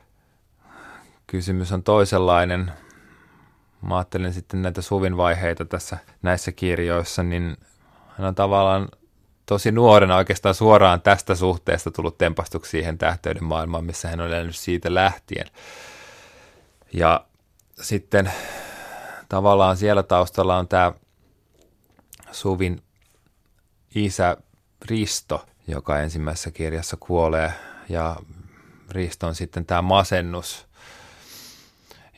kysymys 1.26 1.72
on 1.72 1.82
toisenlainen. 1.82 2.72
Mä 3.82 3.96
ajattelen 3.96 4.32
sitten 4.32 4.62
näitä 4.62 4.82
suvin 4.82 5.16
vaiheita 5.16 5.64
tässä 5.64 5.98
näissä 6.22 6.52
kirjoissa, 6.52 7.22
niin 7.22 7.56
hän 8.18 8.28
on 8.28 8.34
tavallaan 8.34 8.88
tosi 9.46 9.72
nuorena 9.72 10.16
oikeastaan 10.16 10.54
suoraan 10.54 11.00
tästä 11.00 11.34
suhteesta 11.34 11.90
tullut 11.90 12.18
tempastuksi 12.18 12.70
siihen 12.70 12.98
tähteyden 12.98 13.44
maailmaan, 13.44 13.84
missä 13.84 14.08
hän 14.08 14.20
on 14.20 14.26
elänyt 14.26 14.56
siitä 14.56 14.94
lähtien. 14.94 15.46
Ja 16.92 17.26
sitten 17.80 18.32
tavallaan 19.28 19.76
siellä 19.76 20.02
taustalla 20.02 20.56
on 20.56 20.68
tämä 20.68 20.92
Suvin 22.32 22.82
isä 23.94 24.36
Risto, 24.84 25.46
joka 25.68 26.00
ensimmäisessä 26.00 26.50
kirjassa 26.50 26.96
kuolee. 27.00 27.52
Ja 27.88 28.16
Risto 28.90 29.26
on 29.26 29.34
sitten 29.34 29.66
tämä 29.66 29.82
masennus, 29.82 30.66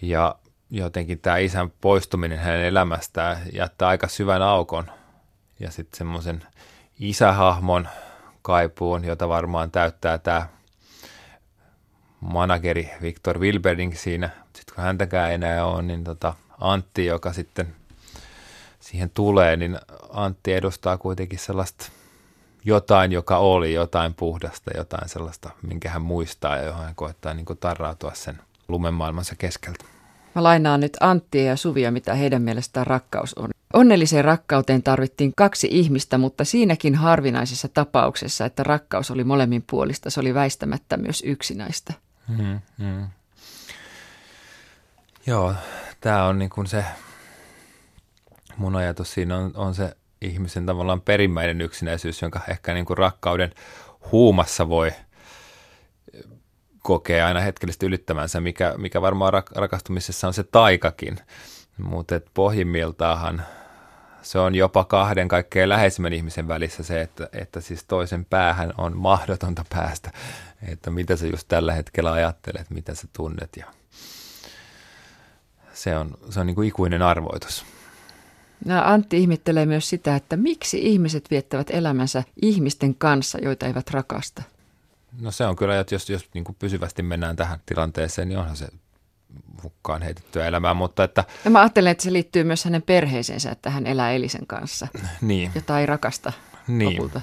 Ja 0.02 0.34
jotenkin 0.70 1.18
tämä 1.18 1.36
isän 1.36 1.70
poistuminen 1.80 2.38
hänen 2.38 2.64
elämästään 2.64 3.38
jättää 3.52 3.88
aika 3.88 4.08
syvän 4.08 4.42
aukon 4.42 4.90
ja 5.60 5.70
sitten 5.70 5.98
semmoisen 5.98 6.46
isähahmon 6.98 7.88
kaipuun, 8.42 9.04
jota 9.04 9.28
varmaan 9.28 9.70
täyttää 9.70 10.18
tämä 10.18 10.48
manageri 12.20 12.90
Victor 13.02 13.38
Wilberding 13.38 13.94
siinä. 13.94 14.30
Sitten 14.56 14.74
kun 14.74 14.84
häntäkään 14.84 15.32
enää 15.32 15.66
on, 15.66 15.86
niin 15.86 16.04
tota 16.04 16.34
Antti, 16.60 17.06
joka 17.06 17.32
sitten 17.32 17.74
siihen 18.80 19.10
tulee, 19.10 19.56
niin 19.56 19.78
Antti 20.10 20.52
edustaa 20.52 20.98
kuitenkin 20.98 21.38
sellaista 21.38 21.86
jotain, 22.64 23.12
joka 23.12 23.38
oli 23.38 23.74
jotain 23.74 24.14
puhdasta, 24.14 24.70
jotain 24.76 25.08
sellaista, 25.08 25.50
minkä 25.62 25.90
hän 25.90 26.02
muistaa 26.02 26.56
ja 26.56 26.62
johon 26.62 26.84
hän 26.84 26.94
koettaa 26.94 27.34
niin 27.34 27.46
tarrautua 27.60 28.14
sen 28.14 28.38
lumemaailmansa 28.68 29.34
keskeltä. 29.36 29.84
Mä 30.34 30.42
lainaan 30.42 30.80
nyt 30.80 30.96
Anttia 31.00 31.42
ja 31.42 31.56
Suvia, 31.56 31.90
mitä 31.90 32.14
heidän 32.14 32.42
mielestään 32.42 32.86
rakkaus 32.86 33.34
on. 33.34 33.50
Onnelliseen 33.72 34.24
rakkauteen 34.24 34.82
tarvittiin 34.82 35.32
kaksi 35.36 35.68
ihmistä, 35.70 36.18
mutta 36.18 36.44
siinäkin 36.44 36.94
harvinaisessa 36.94 37.68
tapauksessa, 37.68 38.46
että 38.46 38.62
rakkaus 38.62 39.10
oli 39.10 39.24
molemmin 39.24 39.64
puolista, 39.70 40.10
se 40.10 40.20
oli 40.20 40.34
väistämättä 40.34 40.96
myös 40.96 41.22
yksinäistä. 41.26 41.92
Mm, 42.28 42.60
mm. 42.78 43.06
Joo, 45.26 45.54
tämä 46.00 46.24
on 46.24 46.38
niin 46.38 46.50
kuin 46.50 46.66
se, 46.66 46.84
mun 48.56 48.76
ajatus 48.76 49.14
siinä 49.14 49.36
on, 49.36 49.52
on 49.54 49.74
se 49.74 49.96
ihmisen 50.20 50.66
tavallaan 50.66 51.00
perimmäinen 51.00 51.60
yksinäisyys, 51.60 52.22
jonka 52.22 52.40
ehkä 52.48 52.74
niin 52.74 52.86
kuin 52.86 52.98
rakkauden 52.98 53.52
huumassa 54.12 54.68
voi 54.68 54.92
kokea 56.88 57.26
aina 57.26 57.40
hetkellisesti 57.40 57.86
ylittämänsä, 57.86 58.40
mikä, 58.40 58.74
mikä 58.76 59.02
varmaan 59.02 59.32
rakastumisessa 59.54 60.26
on 60.26 60.34
se 60.34 60.42
taikakin. 60.42 61.18
Mutta 61.78 62.20
pohjimmiltaan 62.34 63.42
se 64.22 64.38
on 64.38 64.54
jopa 64.54 64.84
kahden 64.84 65.28
kaikkein 65.28 65.68
läheisimmän 65.68 66.12
ihmisen 66.12 66.48
välissä 66.48 66.82
se, 66.82 67.00
että, 67.00 67.28
että 67.32 67.60
siis 67.60 67.84
toisen 67.84 68.24
päähän 68.24 68.72
on 68.78 68.96
mahdotonta 68.96 69.64
päästä, 69.70 70.10
että 70.68 70.90
mitä 70.90 71.16
sä 71.16 71.26
just 71.26 71.48
tällä 71.48 71.72
hetkellä 71.72 72.12
ajattelet, 72.12 72.70
mitä 72.70 72.94
sä 72.94 73.08
tunnet 73.12 73.56
ja 73.56 73.66
se 75.72 75.96
on, 75.96 76.14
se 76.30 76.40
on 76.40 76.46
niin 76.46 76.54
kuin 76.54 76.68
ikuinen 76.68 77.02
arvoitus. 77.02 77.64
No, 78.64 78.82
Antti 78.84 79.18
ihmettelee 79.18 79.66
myös 79.66 79.88
sitä, 79.88 80.16
että 80.16 80.36
miksi 80.36 80.78
ihmiset 80.82 81.30
viettävät 81.30 81.70
elämänsä 81.70 82.22
ihmisten 82.42 82.94
kanssa, 82.94 83.38
joita 83.42 83.66
eivät 83.66 83.90
rakasta. 83.90 84.42
No 85.20 85.30
se 85.30 85.46
on 85.46 85.56
kyllä, 85.56 85.80
että 85.80 85.94
jos, 85.94 86.10
jos 86.10 86.28
niin 86.34 86.44
kuin 86.44 86.56
pysyvästi 86.58 87.02
mennään 87.02 87.36
tähän 87.36 87.60
tilanteeseen, 87.66 88.28
niin 88.28 88.38
onhan 88.38 88.56
se 88.56 88.68
hukkaan 89.62 90.02
heitettyä 90.02 90.46
elämää, 90.46 90.74
mutta 90.74 91.04
että... 91.04 91.24
Ja 91.44 91.50
mä 91.50 91.60
ajattelen, 91.60 91.90
että 91.90 92.04
se 92.04 92.12
liittyy 92.12 92.44
myös 92.44 92.64
hänen 92.64 92.82
perheeseensä, 92.82 93.50
että 93.50 93.70
hän 93.70 93.86
elää 93.86 94.12
Elisen 94.12 94.46
kanssa, 94.46 94.88
niin. 95.20 95.52
jota 95.54 95.80
ei 95.80 95.86
rakasta 95.86 96.32
niin. 96.68 96.92
lopulta. 96.92 97.20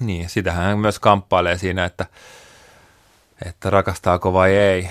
Niin, 0.00 0.28
sitähän 0.28 0.64
hän 0.64 0.78
myös 0.78 0.98
kamppailee 0.98 1.58
siinä, 1.58 1.84
että, 1.84 2.06
että 3.46 3.70
rakastaako 3.70 4.32
vai 4.32 4.56
ei. 4.56 4.88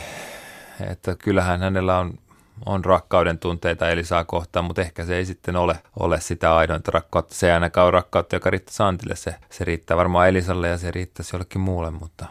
Että 0.89 1.15
kyllähän 1.15 1.59
hänellä 1.59 1.99
on, 1.99 2.19
on 2.65 2.85
rakkauden 2.85 3.39
tunteita 3.39 3.89
Elisaa 3.89 4.23
kohtaan, 4.23 4.65
mutta 4.65 4.81
ehkä 4.81 5.05
se 5.05 5.15
ei 5.17 5.25
sitten 5.25 5.55
ole, 5.55 5.75
ole 5.99 6.21
sitä 6.21 6.55
aidointa 6.55 6.91
rakkautta. 6.91 7.35
Se 7.35 7.47
ei 7.47 7.53
ainakaan 7.53 7.85
ole 7.85 7.91
rakkautta, 7.91 8.35
joka 8.35 8.49
riittää 8.49 8.73
Santille. 8.73 9.15
Se, 9.15 9.35
se 9.49 9.65
riittää 9.65 9.97
varmaan 9.97 10.29
Elisalle 10.29 10.67
ja 10.67 10.77
se 10.77 10.91
riittäisi 10.91 11.35
jollekin 11.35 11.61
muulle, 11.61 11.91
mutta, 11.91 12.25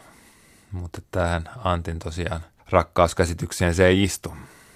mutta 0.71 1.01
tähän 1.11 1.49
Antin 1.63 1.99
tosiaan 1.99 2.41
rakkauskäsitykseen 2.69 3.75
se 3.75 3.87
ei 3.87 4.03
istu. 4.03 4.33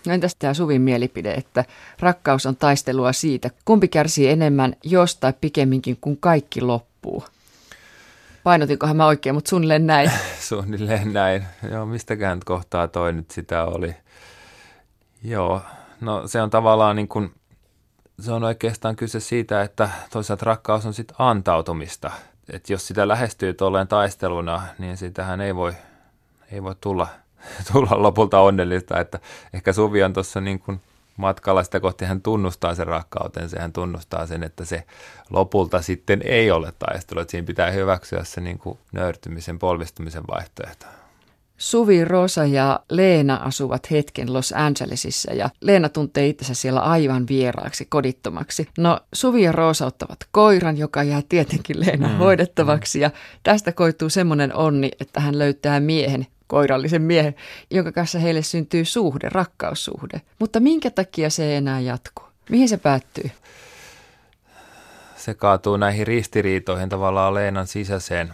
No 0.07 0.13
entäs 0.13 0.35
tämä 0.35 0.53
Suvin 0.53 0.81
mielipide, 0.81 1.33
että 1.33 1.65
rakkaus 1.99 2.45
on 2.45 2.55
taistelua 2.55 3.13
siitä, 3.13 3.49
kumpi 3.65 3.87
kärsii 3.87 4.29
enemmän 4.29 4.75
jostain 4.83 5.33
pikemminkin 5.41 5.97
kuin 6.01 6.17
kaikki 6.17 6.61
loppuu? 6.61 7.23
Painotinkohan 8.43 8.97
mä 8.97 9.05
oikein, 9.05 9.35
mutta 9.35 9.49
suunnilleen 9.49 9.87
näin. 9.87 10.11
suunnilleen 10.49 11.13
näin. 11.13 11.43
Joo, 11.71 11.85
mistäkään 11.85 12.39
kohtaa 12.45 12.87
toi 12.87 13.13
nyt 13.13 13.31
sitä 13.31 13.65
oli. 13.65 13.95
Joo, 15.27 15.61
no 16.01 16.27
se 16.27 16.41
on 16.41 16.49
tavallaan 16.49 16.95
niin 16.95 17.07
kuin, 17.07 17.33
se 18.19 18.31
on 18.31 18.43
oikeastaan 18.43 18.95
kyse 18.95 19.19
siitä, 19.19 19.61
että 19.61 19.89
toisaalta 20.09 20.45
rakkaus 20.45 20.85
on 20.85 20.93
sitten 20.93 21.15
antautumista. 21.19 22.11
Että 22.49 22.73
jos 22.73 22.87
sitä 22.87 23.07
lähestyy 23.07 23.53
tuolleen 23.53 23.87
taisteluna, 23.87 24.63
niin 24.79 24.97
sitähän 24.97 25.41
ei 25.41 25.55
voi, 25.55 25.73
ei 26.51 26.63
voi 26.63 26.75
tulla– 26.81 27.07
tulla 27.71 28.03
lopulta 28.03 28.39
onnellista, 28.39 28.99
että 28.99 29.19
ehkä 29.53 29.73
Suvi 29.73 30.03
on 30.03 30.13
tuossa 30.13 30.41
niin 30.41 30.59
kuin 30.59 30.81
matkalla 31.17 31.63
sitä 31.63 31.79
kohti, 31.79 32.05
hän 32.05 32.21
tunnustaa 32.21 32.75
sen 32.75 32.87
rakkautensa, 32.87 33.59
hän 33.59 33.73
tunnustaa 33.73 34.27
sen, 34.27 34.43
että 34.43 34.65
se 34.65 34.83
lopulta 35.29 35.81
sitten 35.81 36.21
ei 36.25 36.51
ole 36.51 36.73
taistelu, 36.79 37.19
että 37.19 37.31
siinä 37.31 37.45
pitää 37.47 37.71
hyväksyä 37.71 38.23
se 38.23 38.41
niin 38.41 38.59
kuin 38.59 38.79
nöyrtymisen, 38.91 39.59
polvistumisen 39.59 40.23
vaihtoehto. 40.27 40.85
Suvi, 41.57 42.05
Rosa 42.05 42.45
ja 42.45 42.79
Leena 42.91 43.35
asuvat 43.35 43.91
hetken 43.91 44.33
Los 44.33 44.53
Angelesissa 44.57 45.33
ja 45.33 45.49
Leena 45.61 45.89
tuntee 45.89 46.27
itsensä 46.27 46.53
siellä 46.53 46.79
aivan 46.79 47.27
vieraaksi, 47.27 47.85
kodittomaksi. 47.89 48.67
No 48.77 48.99
Suvi 49.13 49.43
ja 49.43 49.51
Rosa 49.51 49.85
ottavat 49.85 50.19
koiran, 50.31 50.77
joka 50.77 51.03
jää 51.03 51.21
tietenkin 51.29 51.79
Leena 51.79 52.07
mm, 52.07 52.15
hoidettavaksi 52.15 52.97
mm. 52.97 53.01
ja 53.01 53.11
tästä 53.43 53.71
koituu 53.71 54.09
semmoinen 54.09 54.55
onni, 54.55 54.91
että 54.99 55.19
hän 55.19 55.39
löytää 55.39 55.79
miehen, 55.79 56.27
koirallisen 56.47 57.01
miehen, 57.01 57.35
jonka 57.71 57.91
kanssa 57.91 58.19
heille 58.19 58.41
syntyy 58.41 58.85
suhde, 58.85 59.29
rakkaussuhde. 59.29 60.21
Mutta 60.39 60.59
minkä 60.59 60.91
takia 60.91 61.29
se 61.29 61.45
ei 61.45 61.55
enää 61.55 61.79
jatku? 61.79 62.23
Mihin 62.49 62.69
se 62.69 62.77
päättyy? 62.77 63.31
Se 65.15 65.33
kaatuu 65.33 65.77
näihin 65.77 66.07
ristiriitoihin 66.07 66.89
tavallaan 66.89 67.33
Leenan 67.33 67.67
sisäiseen, 67.67 68.33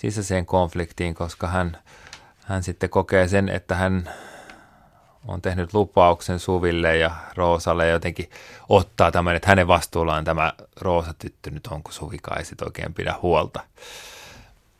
sisäiseen 0.00 0.46
konfliktiin, 0.46 1.14
koska 1.14 1.46
hän, 1.46 1.78
hän 2.44 2.62
sitten 2.62 2.90
kokee 2.90 3.28
sen, 3.28 3.48
että 3.48 3.74
hän 3.74 4.10
on 5.28 5.42
tehnyt 5.42 5.74
lupauksen 5.74 6.38
Suville 6.38 6.96
ja 6.96 7.10
Roosalle 7.36 7.86
ja 7.86 7.92
jotenkin 7.92 8.30
ottaa 8.68 9.12
tämän, 9.12 9.36
että 9.36 9.48
hänen 9.48 9.68
vastuullaan 9.68 10.24
tämä 10.24 10.52
Roosa-tyttö 10.80 11.50
nyt 11.50 11.66
onko 11.66 11.92
Suvikaan 11.92 12.38
ei 12.38 12.44
sit 12.44 12.62
oikein 12.62 12.94
pidä 12.94 13.14
huolta 13.22 13.60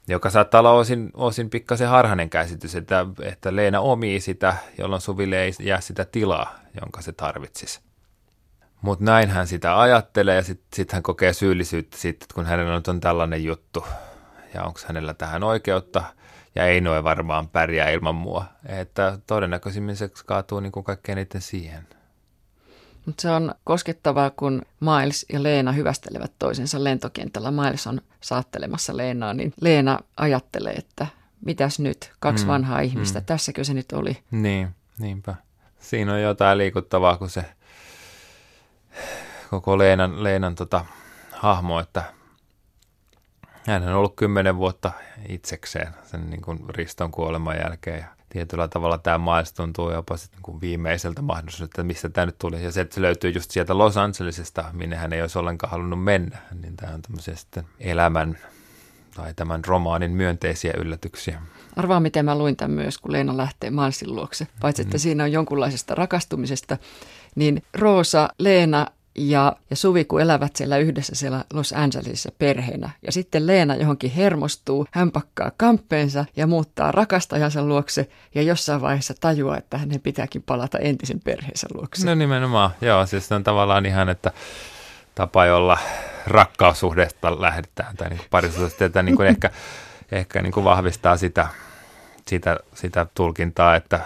joka 0.08 0.30
saattaa 0.30 0.58
olla 0.58 0.72
osin, 0.72 1.10
osin 1.14 1.50
pikkasen 1.50 1.88
harhainen 1.88 2.30
käsitys, 2.30 2.74
että, 2.74 3.06
että 3.22 3.56
Leena 3.56 3.80
omii 3.80 4.20
sitä, 4.20 4.56
jolloin 4.78 5.02
Suville 5.02 5.42
ei 5.42 5.52
jää 5.60 5.80
sitä 5.80 6.04
tilaa, 6.04 6.54
jonka 6.80 7.02
se 7.02 7.12
tarvitsisi. 7.12 7.80
Mutta 8.82 9.04
näin 9.04 9.30
hän 9.30 9.46
sitä 9.46 9.80
ajattelee 9.80 10.36
ja 10.36 10.42
sitten 10.42 10.76
sit 10.76 10.92
hän 10.92 11.02
kokee 11.02 11.32
syyllisyyttä 11.32 11.96
siitä, 11.96 12.26
kun 12.34 12.46
hänellä 12.46 12.82
on 12.88 13.00
tällainen 13.00 13.44
juttu 13.44 13.86
ja 14.54 14.64
onko 14.64 14.80
hänellä 14.86 15.14
tähän 15.14 15.42
oikeutta 15.42 16.02
ja 16.54 16.66
ei 16.66 16.80
noin 16.80 17.04
varmaan 17.04 17.48
pärjää 17.48 17.90
ilman 17.90 18.14
mua. 18.14 18.44
Että 18.66 19.18
todennäköisimmin 19.26 19.96
se 19.96 20.10
kaatuu 20.26 20.60
niin 20.60 20.72
kuin 20.72 20.84
kaikkein 20.84 21.18
eniten 21.18 21.40
siihen. 21.40 21.86
Mutta 23.06 23.22
se 23.22 23.30
on 23.30 23.54
koskettavaa, 23.64 24.30
kun 24.30 24.62
Miles 24.80 25.26
ja 25.32 25.42
Leena 25.42 25.72
hyvästelevät 25.72 26.32
toisensa 26.38 26.84
lentokentällä. 26.84 27.50
Miles 27.50 27.86
on 27.86 28.00
saattelemassa 28.20 28.96
Leenaa, 28.96 29.34
niin 29.34 29.54
Leena 29.60 29.98
ajattelee, 30.16 30.72
että 30.72 31.06
mitäs 31.44 31.78
nyt, 31.78 32.12
kaksi 32.20 32.44
mm, 32.44 32.48
vanhaa 32.48 32.80
ihmistä, 32.80 33.20
mm. 33.20 33.24
tässäkö 33.24 33.64
se 33.64 33.74
nyt 33.74 33.92
oli? 33.92 34.18
Niin, 34.30 34.68
niinpä. 34.98 35.34
Siinä 35.80 36.12
on 36.12 36.22
jotain 36.22 36.58
liikuttavaa, 36.58 37.16
kun 37.16 37.30
se 37.30 37.44
koko 39.50 39.78
Leenan, 39.78 40.24
Leenan 40.24 40.54
tota, 40.54 40.84
hahmo, 41.32 41.80
että 41.80 42.02
hän 43.70 43.88
on 43.88 43.94
ollut 43.94 44.16
kymmenen 44.16 44.56
vuotta 44.56 44.92
itsekseen 45.28 45.88
sen 46.04 46.30
niin 46.30 46.42
kuin 46.42 46.58
riston 46.68 47.10
kuoleman 47.10 47.56
jälkeen 47.56 47.98
ja 47.98 48.04
tietyllä 48.28 48.68
tavalla 48.68 48.98
tämä 48.98 49.18
Miles 49.18 49.52
tuntuu 49.52 49.90
jopa 49.90 50.16
sitten 50.16 50.36
niin 50.36 50.42
kuin 50.42 50.60
viimeiseltä 50.60 51.22
mahdollisuudelta, 51.22 51.70
että 51.70 51.82
mistä 51.82 52.08
tämä 52.08 52.26
nyt 52.26 52.38
tuli. 52.38 52.64
Ja 52.64 52.72
se, 52.72 52.80
että 52.80 52.94
se 52.94 53.02
löytyy 53.02 53.30
just 53.30 53.50
sieltä 53.50 53.78
Los 53.78 53.96
Angelesista, 53.96 54.64
minne 54.72 54.96
hän 54.96 55.12
ei 55.12 55.20
olisi 55.20 55.38
ollenkaan 55.38 55.70
halunnut 55.70 56.04
mennä, 56.04 56.38
niin 56.62 56.76
tämä 56.76 56.94
on 56.94 57.02
tämmöisiä 57.02 57.36
sitten 57.36 57.64
elämän 57.80 58.38
tai 59.14 59.34
tämän 59.34 59.64
romaanin 59.64 60.10
myönteisiä 60.10 60.72
yllätyksiä. 60.76 61.42
Arvaa, 61.76 62.00
miten 62.00 62.24
mä 62.24 62.38
luin 62.38 62.56
tämän 62.56 62.70
myös, 62.70 62.98
kun 62.98 63.12
Leena 63.12 63.36
lähtee 63.36 63.70
Milesin 63.70 64.14
luokse. 64.14 64.46
Paitsi, 64.60 64.82
että 64.82 64.96
mm. 64.96 65.00
siinä 65.00 65.24
on 65.24 65.32
jonkunlaisesta 65.32 65.94
rakastumisesta, 65.94 66.78
niin 67.34 67.62
Roosa, 67.74 68.28
Leena 68.38 68.86
ja, 69.28 69.56
ja 69.70 69.76
Suvi, 69.76 70.04
kun 70.04 70.20
elävät 70.20 70.56
siellä 70.56 70.78
yhdessä 70.78 71.14
siellä 71.14 71.44
Los 71.52 71.72
Angelesissa 71.72 72.32
perheenä. 72.38 72.90
Ja 73.06 73.12
sitten 73.12 73.46
Leena 73.46 73.74
johonkin 73.74 74.10
hermostuu, 74.10 74.86
hän 74.90 75.10
pakkaa 75.10 75.50
kamppeensa 75.56 76.24
ja 76.36 76.46
muuttaa 76.46 76.92
rakastajansa 76.92 77.62
luokse 77.62 78.08
ja 78.34 78.42
jossain 78.42 78.80
vaiheessa 78.80 79.14
tajuaa, 79.20 79.56
että 79.56 79.78
hänen 79.78 80.00
pitääkin 80.00 80.42
palata 80.42 80.78
entisen 80.78 81.20
perheensä 81.20 81.66
luokse. 81.74 82.06
No 82.06 82.14
nimenomaan, 82.14 82.70
joo, 82.80 83.06
siis 83.06 83.28
se 83.28 83.34
on 83.34 83.44
tavallaan 83.44 83.86
ihan, 83.86 84.08
että 84.08 84.32
tapa, 85.14 85.44
jolla 85.44 85.78
rakkaussuhdesta 86.26 87.40
lähdetään 87.40 87.96
tai 87.96 88.08
niin 88.08 88.20
parisuhteesta 88.30 89.02
niin 89.02 89.16
kuin 89.16 89.28
ehkä, 89.32 89.50
ehkä 90.12 90.42
niin 90.42 90.52
kuin 90.52 90.64
vahvistaa 90.64 91.16
sitä, 91.16 91.48
sitä, 92.28 92.56
sitä 92.74 93.06
tulkintaa, 93.14 93.76
että 93.76 94.00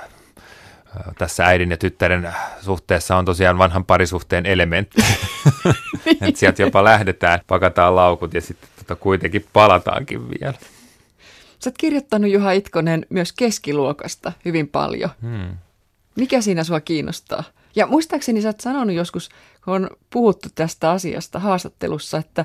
tässä 1.18 1.44
äidin 1.44 1.70
ja 1.70 1.76
tyttären 1.76 2.34
suhteessa 2.60 3.16
on 3.16 3.24
tosiaan 3.24 3.58
vanhan 3.58 3.84
parisuhteen 3.84 4.46
elementti. 4.46 5.02
että 6.20 6.40
sieltä 6.40 6.62
jopa 6.62 6.84
lähdetään, 6.84 7.40
pakataan 7.46 7.96
laukut 7.96 8.34
ja 8.34 8.40
sitten 8.40 8.68
tota 8.78 8.96
kuitenkin 8.96 9.46
palataankin 9.52 10.30
vielä. 10.30 10.54
Sä 11.58 11.70
oot 11.70 11.78
kirjoittanut 11.78 12.30
Juha 12.30 12.52
Itkonen 12.52 13.06
myös 13.10 13.32
keskiluokasta 13.32 14.32
hyvin 14.44 14.68
paljon. 14.68 15.10
Hmm. 15.22 15.56
Mikä 16.16 16.40
siinä 16.40 16.64
sua 16.64 16.80
kiinnostaa? 16.80 17.44
Ja 17.76 17.86
muistaakseni 17.86 18.42
sä 18.42 18.48
oot 18.48 18.60
sanonut 18.60 18.96
joskus, 18.96 19.28
kun 19.64 19.74
on 19.74 19.90
puhuttu 20.10 20.48
tästä 20.54 20.90
asiasta 20.90 21.38
haastattelussa, 21.38 22.18
että 22.18 22.44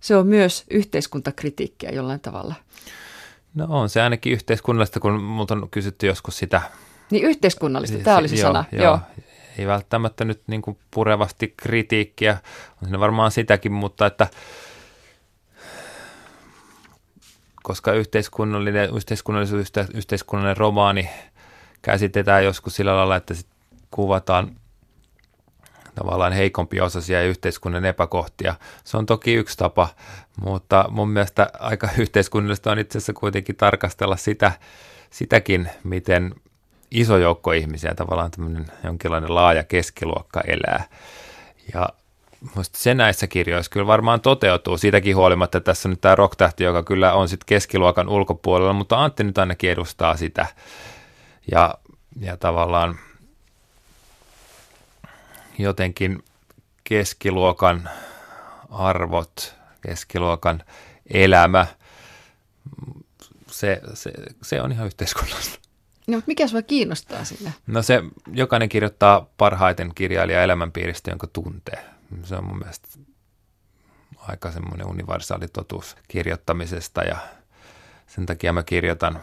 se 0.00 0.16
on 0.16 0.26
myös 0.26 0.64
yhteiskuntakritiikkiä 0.70 1.90
jollain 1.90 2.20
tavalla. 2.20 2.54
No 3.54 3.66
on 3.68 3.88
se 3.88 4.02
ainakin 4.02 4.32
yhteiskunnallista, 4.32 5.00
kun 5.00 5.22
multa 5.22 5.54
on 5.54 5.70
kysytty 5.70 6.06
joskus 6.06 6.38
sitä. 6.38 6.62
Niin 7.10 7.24
yhteiskunnallista, 7.24 7.98
tämä 7.98 8.16
oli 8.16 8.28
se 8.28 8.36
joo, 8.36 8.48
sana. 8.48 8.64
Joo. 8.72 8.84
joo. 8.84 8.98
Ei 9.58 9.66
välttämättä 9.66 10.24
nyt 10.24 10.42
niin 10.46 10.62
kuin 10.62 10.78
purevasti 10.90 11.54
kritiikkiä, 11.56 12.38
on 12.82 12.88
siinä 12.88 13.00
varmaan 13.00 13.30
sitäkin, 13.30 13.72
mutta 13.72 14.06
että 14.06 14.26
koska 17.62 17.92
yhteiskunnallinen, 17.92 18.96
yhteiskunnallisuus, 18.96 19.72
yhteiskunnallinen 19.94 20.56
romaani 20.56 21.08
käsitetään 21.82 22.44
joskus 22.44 22.76
sillä 22.76 22.96
lailla, 22.96 23.16
että 23.16 23.34
sit 23.34 23.46
kuvataan 23.90 24.56
tavallaan 25.94 26.32
heikompi 26.32 26.80
osasia 26.80 27.22
ja 27.22 27.28
yhteiskunnan 27.28 27.84
epäkohtia. 27.84 28.54
Se 28.84 28.96
on 28.96 29.06
toki 29.06 29.34
yksi 29.34 29.58
tapa, 29.58 29.88
mutta 30.40 30.84
mun 30.90 31.10
mielestä 31.10 31.50
aika 31.58 31.88
yhteiskunnallista 31.98 32.72
on 32.72 32.78
itse 32.78 32.98
asiassa 32.98 33.12
kuitenkin 33.12 33.56
tarkastella 33.56 34.16
sitä, 34.16 34.52
sitäkin, 35.10 35.70
miten 35.84 36.34
iso 36.90 37.16
joukko 37.16 37.52
ihmisiä, 37.52 37.94
tavallaan 37.94 38.30
tämmöinen 38.30 38.66
jonkinlainen 38.84 39.34
laaja 39.34 39.64
keskiluokka 39.64 40.40
elää. 40.40 40.84
Ja 41.74 41.88
Musta 42.54 42.78
se 42.78 42.94
näissä 42.94 43.26
kirjoissa 43.26 43.70
kyllä 43.70 43.86
varmaan 43.86 44.20
toteutuu, 44.20 44.78
siitäkin 44.78 45.16
huolimatta, 45.16 45.58
että 45.58 45.70
tässä 45.70 45.88
on 45.88 45.90
nyt 45.90 46.00
tämä 46.00 46.14
rocktähti, 46.14 46.64
joka 46.64 46.82
kyllä 46.82 47.12
on 47.12 47.28
sitten 47.28 47.46
keskiluokan 47.46 48.08
ulkopuolella, 48.08 48.72
mutta 48.72 49.04
Antti 49.04 49.24
nyt 49.24 49.38
ainakin 49.38 49.70
edustaa 49.70 50.16
sitä. 50.16 50.46
Ja, 51.52 51.74
ja 52.20 52.36
tavallaan 52.36 52.98
jotenkin 55.58 56.24
keskiluokan 56.84 57.90
arvot, 58.70 59.56
keskiluokan 59.80 60.62
elämä, 61.10 61.66
se, 63.46 63.80
se, 63.94 64.12
se 64.42 64.62
on 64.62 64.72
ihan 64.72 64.86
yhteiskunnallista. 64.86 65.67
No, 66.08 66.16
mutta 66.16 66.28
mikä 66.28 66.46
sinua 66.46 66.62
kiinnostaa 66.62 67.24
siinä? 67.24 67.52
No 67.66 67.82
se, 67.82 68.02
jokainen 68.32 68.68
kirjoittaa 68.68 69.26
parhaiten 69.36 69.92
kirjailija 69.94 70.42
elämänpiiristä, 70.42 71.10
jonka 71.10 71.26
tuntee. 71.26 71.84
Se 72.22 72.34
on 72.34 72.44
mun 72.44 72.58
mielestä 72.58 72.88
aika 74.18 74.50
semmoinen 74.50 74.86
universaali 74.86 75.48
totuus 75.48 75.96
kirjoittamisesta 76.08 77.02
ja 77.02 77.16
sen 78.06 78.26
takia 78.26 78.52
mä 78.52 78.62
kirjoitan 78.62 79.20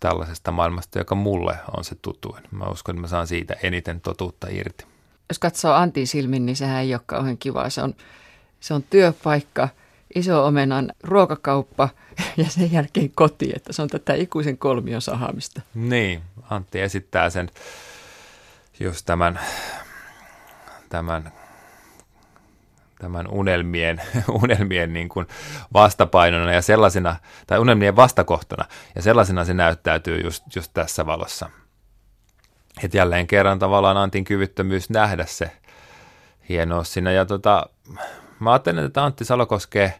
tällaisesta 0.00 0.52
maailmasta, 0.52 0.98
joka 0.98 1.14
mulle 1.14 1.56
on 1.76 1.84
se 1.84 1.94
tutuin. 1.94 2.42
Mä 2.50 2.64
uskon, 2.64 2.94
että 2.94 3.00
mä 3.00 3.08
saan 3.08 3.26
siitä 3.26 3.56
eniten 3.62 4.00
totuutta 4.00 4.46
irti. 4.50 4.86
Jos 5.28 5.38
katsoo 5.38 5.72
Antin 5.72 6.06
silmin, 6.06 6.46
niin 6.46 6.56
sehän 6.56 6.82
ei 6.82 6.94
ole 6.94 7.02
kauhean 7.06 7.38
kivaa. 7.38 7.70
Se 7.70 7.82
on, 7.82 7.94
se 8.60 8.74
on 8.74 8.82
työpaikka, 8.82 9.68
iso 10.14 10.46
omenan 10.46 10.92
ruokakauppa 11.02 11.88
ja 12.36 12.44
sen 12.44 12.72
jälkeen 12.72 13.10
koti, 13.14 13.52
että 13.56 13.72
se 13.72 13.82
on 13.82 13.88
tätä 13.88 14.14
ikuisen 14.14 14.58
kolmion 14.58 15.02
sahaamista. 15.02 15.62
Niin, 15.74 16.22
Antti 16.50 16.80
esittää 16.80 17.30
sen 17.30 17.50
just 18.80 19.06
tämän, 19.06 19.40
tämän 20.88 21.32
tämän 23.02 23.26
unelmien, 23.28 24.02
unelmien 24.42 24.92
niin 24.92 25.08
kuin 25.08 25.26
vastapainona 25.72 26.52
ja 26.52 26.62
sellaisena, 26.62 27.16
tai 27.46 27.58
unelmien 27.58 27.96
vastakohtana, 27.96 28.64
ja 28.94 29.02
sellaisena 29.02 29.44
se 29.44 29.54
näyttäytyy 29.54 30.20
just, 30.20 30.56
just 30.56 30.70
tässä 30.74 31.06
valossa. 31.06 31.50
Että 32.84 32.96
jälleen 32.96 33.26
kerran 33.26 33.58
tavallaan 33.58 33.96
Antin 33.96 34.24
kyvyttömyys 34.24 34.90
nähdä 34.90 35.24
se 35.26 35.50
hienous 36.48 36.92
siinä, 36.92 37.12
ja 37.12 37.26
tota, 37.26 37.66
mä 38.42 38.52
ajattelen, 38.52 38.84
että 38.84 39.04
Antti 39.04 39.24
Salokoske, 39.24 39.94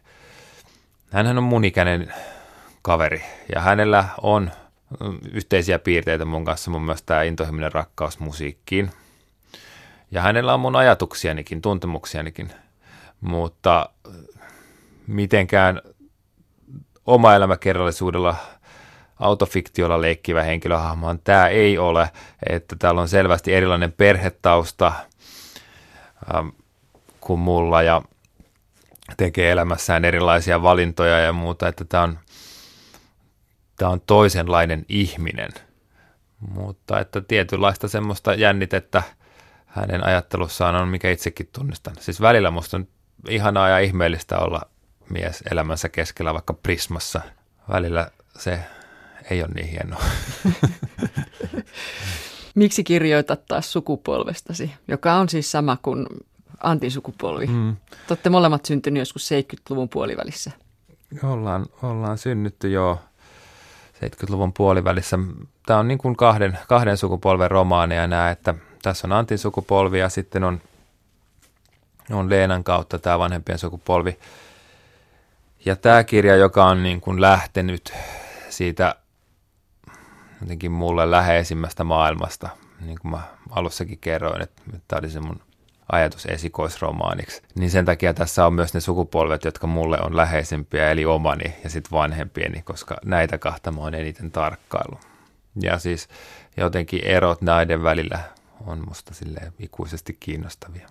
hänhän 1.11 1.37
on 1.37 1.43
mun 1.43 1.65
ikäinen 1.65 2.13
kaveri, 2.81 3.23
ja 3.55 3.61
hänellä 3.61 4.05
on 4.21 4.51
yhteisiä 5.31 5.79
piirteitä 5.79 6.25
mun 6.25 6.45
kanssa, 6.45 6.71
mun 6.71 6.81
mielestä 6.81 7.05
tämä 7.05 7.23
intohimoinen 7.23 7.71
rakkaus 7.71 8.19
musiikkiin. 8.19 8.91
Ja 10.11 10.21
hänellä 10.21 10.53
on 10.53 10.59
mun 10.59 10.75
ajatuksianikin, 10.75 11.61
tuntemuksianikin 11.61 12.49
mutta 13.23 13.89
mitenkään 15.07 15.81
oma 17.05 17.35
elämäkerrallisuudella 17.35 18.35
autofiktiolla 19.19 20.01
leikkivä 20.01 20.43
henkilöhahmo 20.43 21.15
tämä 21.23 21.47
ei 21.47 21.77
ole, 21.77 22.09
että 22.49 22.75
täällä 22.79 23.01
on 23.01 23.09
selvästi 23.09 23.53
erilainen 23.53 23.91
perhetausta 23.91 24.93
ähm, 26.35 26.47
kuin 27.21 27.39
mulla 27.39 27.81
ja 27.81 28.01
tekee 29.17 29.51
elämässään 29.51 30.05
erilaisia 30.05 30.61
valintoja 30.61 31.19
ja 31.19 31.33
muuta, 31.33 31.67
että 31.67 31.85
tämä 31.85 32.03
on, 32.03 32.19
tämä 33.75 33.91
on 33.91 34.01
toisenlainen 34.01 34.85
ihminen, 34.89 35.49
mutta 36.39 36.99
että 36.99 37.21
tietynlaista 37.21 37.87
semmoista 37.87 38.33
jännitettä 38.33 39.03
hänen 39.65 40.05
ajattelussaan 40.05 40.75
on, 40.75 40.87
mikä 40.87 41.11
itsekin 41.11 41.49
tunnistan. 41.51 41.95
Siis 41.99 42.21
välillä 42.21 42.51
musta 42.51 42.77
on 42.77 42.87
ihanaa 43.29 43.69
ja 43.69 43.79
ihmeellistä 43.79 44.39
olla 44.39 44.61
mies 45.09 45.43
elämänsä 45.51 45.89
keskellä 45.89 46.33
vaikka 46.33 46.53
Prismassa. 46.53 47.21
Välillä 47.69 48.11
se 48.37 48.59
ei 49.29 49.43
ole 49.43 49.51
niin 49.55 49.67
hienoa. 49.67 50.03
Miksi 52.55 52.83
kirjoitat 52.83 53.45
taas 53.45 53.73
sukupolvestasi, 53.73 54.71
joka 54.87 55.13
on 55.13 55.29
siis 55.29 55.51
sama 55.51 55.77
kuin 55.81 56.05
Antin 56.63 56.91
sukupolvi? 56.91 57.47
Mm. 57.47 57.75
Te 57.89 57.97
olette 58.09 58.29
molemmat 58.29 58.65
syntyneet 58.65 59.01
joskus 59.01 59.29
70-luvun 59.31 59.89
puolivälissä. 59.89 60.51
Ollaan, 61.23 61.65
ollaan 61.81 62.17
synnytty 62.17 62.69
jo 62.69 62.99
70-luvun 63.95 64.53
puolivälissä. 64.53 65.19
Tämä 65.65 65.79
on 65.79 65.87
niin 65.87 65.97
kuin 65.97 66.15
kahden, 66.15 66.57
kahden 66.67 66.97
sukupolven 66.97 67.51
romaania 67.51 68.07
nämä, 68.07 68.31
että 68.31 68.53
tässä 68.81 69.07
on 69.07 69.11
Antin 69.11 69.37
sukupolvi 69.37 69.99
ja 69.99 70.09
sitten 70.09 70.43
on– 70.43 70.61
on 72.11 72.29
Leenan 72.29 72.63
kautta 72.63 72.99
tämä 72.99 73.19
vanhempien 73.19 73.59
sukupolvi. 73.59 74.19
Ja 75.65 75.75
tämä 75.75 76.03
kirja, 76.03 76.35
joka 76.35 76.65
on 76.65 76.83
niin 76.83 77.01
kuin 77.01 77.21
lähtenyt 77.21 77.93
siitä 78.49 78.95
jotenkin 80.41 80.71
mulle 80.71 81.11
läheisimmästä 81.11 81.83
maailmasta, 81.83 82.49
niin 82.81 82.99
kuin 83.01 83.11
mä 83.11 83.21
alussakin 83.49 83.99
kerroin, 83.99 84.41
että 84.41 84.61
tämä 84.87 84.99
oli 84.99 85.09
se 85.09 85.19
mun 85.19 85.41
ajatus 85.93 86.25
esikoisromaaniksi, 86.25 87.41
niin 87.55 87.71
sen 87.71 87.85
takia 87.85 88.13
tässä 88.13 88.45
on 88.45 88.53
myös 88.53 88.73
ne 88.73 88.79
sukupolvet, 88.79 89.43
jotka 89.43 89.67
mulle 89.67 89.97
on 90.01 90.17
läheisempiä, 90.17 90.91
eli 90.91 91.05
omani 91.05 91.55
ja 91.63 91.69
sitten 91.69 91.91
vanhempieni, 91.91 92.61
koska 92.61 92.97
näitä 93.05 93.37
kahta 93.37 93.71
mä 93.71 93.81
oon 93.81 93.95
eniten 93.95 94.31
tarkkailu. 94.31 94.99
Ja 95.61 95.79
siis 95.79 96.07
jotenkin 96.57 97.03
erot 97.03 97.41
näiden 97.41 97.83
välillä 97.83 98.19
on 98.67 98.83
musta 98.87 99.13
silleen 99.13 99.53
ikuisesti 99.59 100.17
kiinnostavia. 100.19 100.87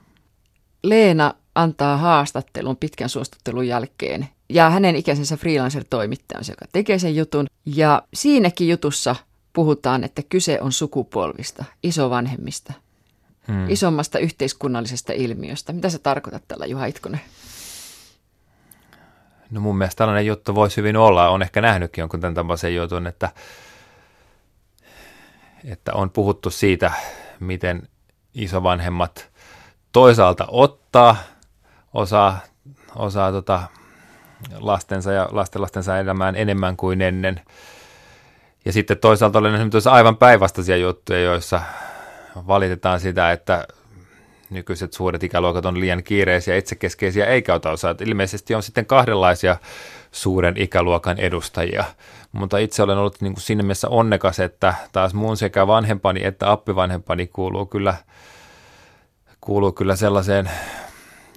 Leena 0.82 1.34
antaa 1.54 1.96
haastattelun 1.96 2.76
pitkän 2.76 3.08
suostuttelun 3.08 3.68
jälkeen 3.68 4.28
ja 4.48 4.70
hänen 4.70 4.96
ikäisensä 4.96 5.36
freelancer-toimittajansa, 5.36 6.52
joka 6.52 6.64
tekee 6.72 6.98
sen 6.98 7.16
jutun. 7.16 7.46
Ja 7.66 8.02
siinäkin 8.14 8.68
jutussa 8.68 9.16
puhutaan, 9.52 10.04
että 10.04 10.22
kyse 10.28 10.60
on 10.60 10.72
sukupolvista, 10.72 11.64
isovanhemmista, 11.82 12.72
hmm. 13.48 13.70
isommasta 13.70 14.18
yhteiskunnallisesta 14.18 15.12
ilmiöstä. 15.12 15.72
Mitä 15.72 15.90
sä 15.90 15.98
tarkoitat 15.98 16.42
tällä 16.48 16.66
Juha 16.66 16.86
Itkonen? 16.86 17.20
No 19.50 19.60
mun 19.60 19.78
mielestä 19.78 19.98
tällainen 19.98 20.26
juttu 20.26 20.54
voisi 20.54 20.76
hyvin 20.76 20.96
olla. 20.96 21.28
On 21.28 21.42
ehkä 21.42 21.60
nähnytkin 21.60 22.02
jonkun 22.02 22.20
tämän 22.20 22.34
tapaisen 22.34 22.74
jutun, 22.74 23.06
että, 23.06 23.30
että 25.64 25.92
on 25.94 26.10
puhuttu 26.10 26.50
siitä, 26.50 26.92
miten 27.40 27.88
isovanhemmat– 28.34 29.28
toisaalta 29.92 30.44
ottaa 30.48 31.16
osaa, 31.94 32.40
osaa 32.96 33.32
tota 33.32 33.62
lastensa 34.58 35.12
ja 35.12 35.28
lastenlastensa 35.32 35.98
elämään 35.98 36.36
enemmän 36.36 36.76
kuin 36.76 37.00
ennen. 37.00 37.40
Ja 38.64 38.72
sitten 38.72 38.98
toisaalta 38.98 39.38
olen 39.38 39.52
nähnyt 39.52 39.86
aivan 39.90 40.16
päinvastaisia 40.16 40.76
juttuja, 40.76 41.20
joissa 41.20 41.60
valitetaan 42.36 43.00
sitä, 43.00 43.32
että 43.32 43.66
nykyiset 44.50 44.92
suuret 44.92 45.22
ikäluokat 45.22 45.66
on 45.66 45.80
liian 45.80 46.02
kiireisiä, 46.02 46.56
itsekeskeisiä 46.56 47.26
eikä 47.26 47.54
ota 47.54 47.70
osaa. 47.70 47.94
Ilmeisesti 48.00 48.54
on 48.54 48.62
sitten 48.62 48.86
kahdenlaisia 48.86 49.56
suuren 50.12 50.56
ikäluokan 50.56 51.18
edustajia, 51.18 51.84
mutta 52.32 52.58
itse 52.58 52.82
olen 52.82 52.98
ollut 52.98 53.20
niin 53.20 53.34
kuin 53.34 53.42
siinä 53.42 53.62
mielessä 53.62 53.88
onnekas, 53.88 54.40
että 54.40 54.74
taas 54.92 55.14
mun 55.14 55.36
sekä 55.36 55.66
vanhempani 55.66 56.24
että 56.24 56.50
appivanhempani 56.50 57.26
kuuluu 57.26 57.66
kyllä, 57.66 57.94
kuuluu 59.40 59.72
kyllä 59.72 59.96
sellaiseen 59.96 60.50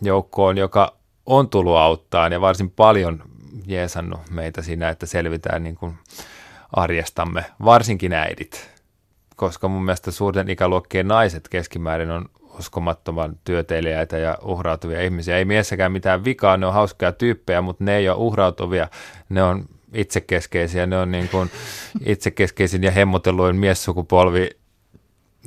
joukkoon, 0.01 0.57
joka 0.57 0.95
on 1.25 1.49
tullut 1.49 1.77
auttaa 1.77 2.27
ja 2.27 2.41
varsin 2.41 2.71
paljon 2.71 3.23
jeesannut 3.67 4.19
meitä 4.29 4.61
siinä, 4.61 4.89
että 4.89 5.05
selvitään 5.05 5.63
niin 5.63 5.75
kuin 5.75 5.97
arjestamme, 6.71 7.45
varsinkin 7.65 8.13
äidit, 8.13 8.74
koska 9.35 9.67
mun 9.67 9.85
mielestä 9.85 10.11
suurten 10.11 10.49
ikäluokkien 10.49 11.07
naiset 11.07 11.47
keskimäärin 11.49 12.11
on 12.11 12.25
uskomattoman 12.59 13.39
työtelijäitä 13.43 14.17
ja 14.17 14.37
uhrautuvia 14.41 15.01
ihmisiä. 15.01 15.37
Ei 15.37 15.45
miessäkään 15.45 15.91
mitään 15.91 16.25
vikaa, 16.25 16.57
ne 16.57 16.65
on 16.65 16.73
hauskoja 16.73 17.11
tyyppejä, 17.11 17.61
mutta 17.61 17.83
ne 17.83 17.97
ei 17.97 18.09
ole 18.09 18.17
uhrautuvia, 18.17 18.87
ne 19.29 19.43
on 19.43 19.65
itsekeskeisiä, 19.93 20.85
ne 20.85 20.97
on 20.97 21.11
niin 21.11 21.29
kuin 21.29 21.51
itsekeskeisin 22.05 22.83
ja 22.83 22.91
hemmotelluin 22.91 23.55
miessukupolvi 23.55 24.49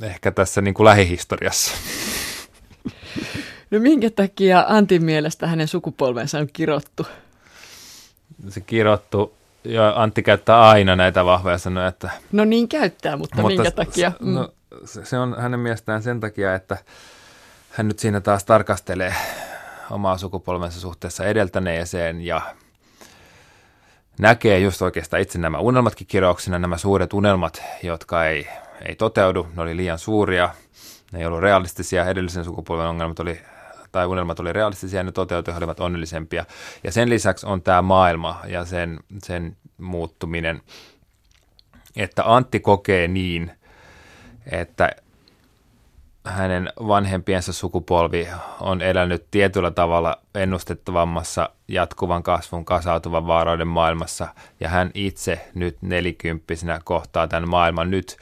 ehkä 0.03 0.31
tässä 0.31 0.61
niin 0.61 0.75
kuin 0.75 0.85
lähihistoriassa. 0.85 1.73
No 3.71 3.79
minkä 3.81 4.11
takia 4.11 4.65
Antin 4.69 5.05
mielestä 5.05 5.47
hänen 5.47 5.69
sukupolvensa 5.69 6.39
on 6.39 6.49
kirottu? 6.53 7.07
Se 8.49 8.61
kirottu, 8.61 9.38
ja 9.69 9.93
Antti 9.97 10.23
käyttää 10.23 10.61
aina 10.69 10.97
näitä 10.97 11.25
vahvoja 11.25 11.59
sanoja, 11.59 11.87
että... 11.87 12.11
No 12.33 12.45
niin 12.45 12.69
käyttää, 12.69 13.17
mutta, 13.17 13.43
mutta 13.43 13.63
minkä 13.63 13.71
takia? 13.71 14.13
Mm. 14.21 14.35
No, 14.35 14.49
se 14.85 15.19
on 15.19 15.37
hänen 15.39 15.61
mielestään 15.61 16.03
sen 16.03 16.21
takia, 16.21 16.55
että 16.55 16.77
hän 17.71 17.89
nyt 17.89 17.99
siinä 17.99 18.21
taas 18.21 18.45
tarkastelee 18.45 19.15
omaa 19.91 20.19
sukupolvensa 20.19 20.81
suhteessa 20.81 21.25
edeltäneeseen 21.25 22.21
ja 22.21 22.41
näkee 24.21 24.59
just 24.59 24.83
oikeastaan 24.83 25.23
itse 25.23 25.39
nämä 25.39 25.59
unelmatkin 25.59 26.07
kirjauksina, 26.07 26.59
nämä 26.59 26.79
suuret 26.79 27.13
unelmat, 27.13 27.63
jotka 27.83 28.27
ei, 28.27 28.49
ei 28.89 28.97
toteudu, 28.97 29.47
ne 29.57 29.63
oli 29.63 29.77
liian 29.77 29.99
suuria, 29.99 30.51
ne 31.13 31.19
ei 31.19 31.27
ollut 31.27 31.41
realistisia, 31.41 32.05
edellisen 32.05 32.45
sukupolven 32.45 32.87
ongelmat 32.87 33.21
oli 33.21 33.41
tai 33.93 34.07
unelmat 34.07 34.41
oli 34.41 34.53
realistisia 34.53 35.01
ja 35.01 35.05
ne 35.05 35.13
toteutui, 35.13 35.55
olivat 35.57 35.81
onnellisempia. 35.81 36.45
Ja 36.85 36.93
sen 36.93 37.11
lisäksi 37.11 37.47
on 37.47 37.63
tämä 37.63 37.83
maailma 37.83 38.41
ja 38.47 38.65
sen, 38.65 39.01
sen 39.23 39.57
muuttuminen, 39.79 40.63
että 41.97 42.35
Antti 42.35 42.61
kokee 42.61 43.09
niin, 43.09 43.53
että 44.53 44.91
hänen 46.25 46.73
vanhempiensa 46.89 47.53
sukupolvi 47.53 48.29
on 48.61 48.83
elänyt 48.83 49.27
tietyllä 49.31 49.71
tavalla 49.71 50.19
ennustettavammassa 50.35 51.51
jatkuvan 51.69 52.23
kasvun 52.23 52.65
kasautuvan 52.65 53.27
vaarauden 53.27 53.69
maailmassa, 53.69 54.29
ja 54.61 54.69
hän 54.69 54.91
itse 54.95 55.51
nyt 55.55 55.77
nelikymppisenä 55.83 56.81
kohtaa 56.85 57.29
tämän 57.29 57.49
maailman 57.49 57.91
nyt, 57.91 58.17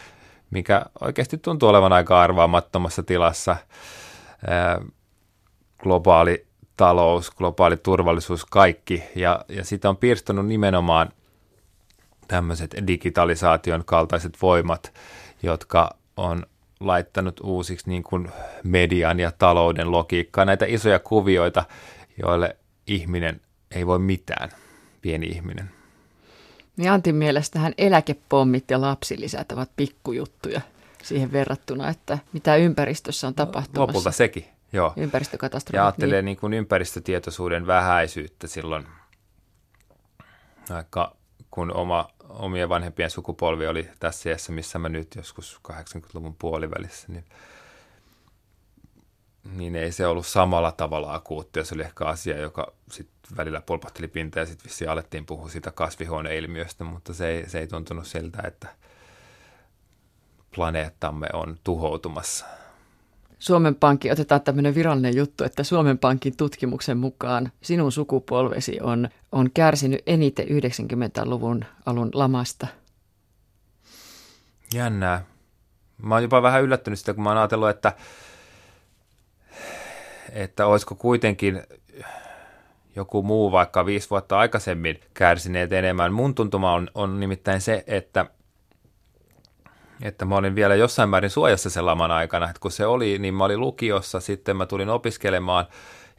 mikä 0.51 0.87
oikeasti 1.01 1.39
tuntuu 1.39 1.69
olevan 1.69 1.93
aika 1.93 2.21
arvaamattomassa 2.21 3.03
tilassa. 3.03 3.57
Globaali 5.79 6.47
talous, 6.77 7.31
globaali 7.31 7.77
turvallisuus, 7.77 8.45
kaikki, 8.45 9.03
ja, 9.15 9.45
ja 9.49 9.65
sitä 9.65 9.89
on 9.89 9.97
piirstunut 9.97 10.47
nimenomaan 10.47 11.11
tämmöiset 12.29 12.75
digitalisaation 12.87 13.83
kaltaiset 13.85 14.43
voimat, 14.43 14.93
jotka 15.43 15.97
on 16.17 16.47
laittanut 16.81 17.41
uusiksi 17.41 17.89
niin 17.89 18.03
kuin 18.03 18.29
median 18.65 19.21
ja 19.21 19.33
talouden 19.39 19.93
logiikkaa, 19.93 20.45
näitä 20.45 20.67
isoja 20.69 20.99
kuvioita, 20.99 21.65
joille 22.23 22.57
ihminen 22.87 23.41
ei 23.71 23.87
voi 23.87 23.99
mitään, 23.99 24.51
pieni 25.03 25.27
ihminen. 25.27 25.71
Niin 26.77 26.91
Antin 26.91 27.15
mielestähän 27.15 27.75
eläkepommit 27.79 28.71
ja 28.71 28.81
lapsilisät 28.81 29.53
ovat 29.53 29.71
pikkujuttuja 29.77 30.61
siihen 31.03 31.33
verrattuna, 31.33 31.89
että 31.89 32.19
mitä 32.33 32.57
ympäristössä 32.57 33.27
on 33.27 33.35
tapahtumassa. 33.35 33.81
Lopulta 33.81 34.13
sekin, 34.13 34.45
joo. 34.73 34.93
Ympäristökatastrofi. 34.97 35.77
Ja 35.77 35.85
ajattelee 35.85 36.23
niin. 36.23 36.25
Niin 36.25 36.37
kuin 36.37 36.53
ympäristötietoisuuden 36.53 37.67
vähäisyyttä 37.67 38.47
silloin, 38.47 38.87
vaikka 40.71 41.17
kun 41.51 41.73
oma 41.73 42.09
omien 42.29 42.69
vanhempien 42.69 43.11
sukupolvi 43.11 43.67
oli 43.67 43.91
tässä 44.01 44.29
iässä, 44.29 44.53
missä 44.53 44.79
mä 44.79 44.89
nyt 44.89 45.15
joskus 45.15 45.61
80-luvun 45.73 46.37
puolivälissä, 46.39 47.07
niin, 47.13 47.25
niin 49.53 49.77
ei 49.77 49.93
se 49.93 50.07
ollut 50.07 50.27
samalla 50.27 50.73
tavalla 50.73 51.15
akuutti. 51.15 51.65
Se 51.65 51.75
oli 51.75 51.83
ehkä 51.83 52.05
asia, 52.05 52.39
joka 52.39 52.73
sitten 52.91 53.37
välillä 53.37 53.61
polpahteli 53.61 54.09
pinta 54.09 54.39
ja 54.39 54.47
sitten 54.47 54.65
vissiin 54.65 54.91
alettiin 54.91 55.27
puhua 55.27 55.49
siitä 55.49 55.71
kasvihuoneilmiöstä, 55.71 56.85
mutta 56.85 57.15
se 57.15 57.29
ei, 57.29 57.49
se 57.49 57.59
ei 57.59 57.67
tuntunut 57.67 58.07
siltä, 58.07 58.43
että 58.47 58.69
planeettamme 60.55 61.27
on 61.33 61.59
tuhoutumassa. 61.65 62.47
Suomen 63.47 63.75
Pankki, 63.75 64.11
otetaan 64.11 64.41
tämmöinen 64.41 64.75
virallinen 64.75 65.17
juttu, 65.17 65.45
että 65.45 65.63
Suomen 65.63 65.99
Pankin 65.99 66.37
tutkimuksen 66.37 66.97
mukaan 66.97 67.53
sinun 67.63 67.93
sukupolvesi 67.93 68.79
on, 68.81 69.09
on 69.33 69.51
kärsinyt 69.55 70.03
eniten 70.07 70.47
90-luvun 70.47 71.65
alun 71.87 72.11
lamasta. 72.15 72.67
Jännää. 74.75 75.25
Mä 76.03 76.15
oon 76.15 76.23
jopa 76.23 76.43
vähän 76.43 76.63
yllättynyt 76.63 76.99
sitä, 76.99 77.15
kun 77.15 77.25
mä 77.25 77.31
oon 77.31 77.39
ajatellut, 77.39 77.69
että, 77.69 77.93
että 80.33 80.67
olisiko 80.67 80.95
kuitenkin 80.95 81.63
joku 82.97 83.23
muu 83.23 83.53
vaikka 83.53 83.87
viisi 83.87 84.11
vuotta 84.11 84.39
aikaisemmin 84.39 85.01
kärsineet 85.15 85.73
enemmän. 85.73 86.13
Mun 86.13 86.35
tuntuma 86.35 86.73
on, 86.73 86.91
on 86.95 87.21
nimittäin 87.21 87.61
se, 87.61 87.85
että 87.87 88.27
että 90.03 90.25
mä 90.25 90.37
olin 90.37 90.55
vielä 90.55 90.75
jossain 90.75 91.09
määrin 91.09 91.31
suojassa 91.31 91.71
sen 91.71 91.87
laman 91.87 92.11
aikana, 92.11 92.51
että 92.51 92.61
kun 92.61 92.71
se 92.71 92.87
oli, 92.87 93.19
niin 93.19 93.35
mä 93.35 93.45
olin 93.45 93.61
lukiossa, 93.61 94.21
sitten 94.21 94.57
mä 94.57 94.67
tulin 94.67 94.89
opiskelemaan, 94.89 95.67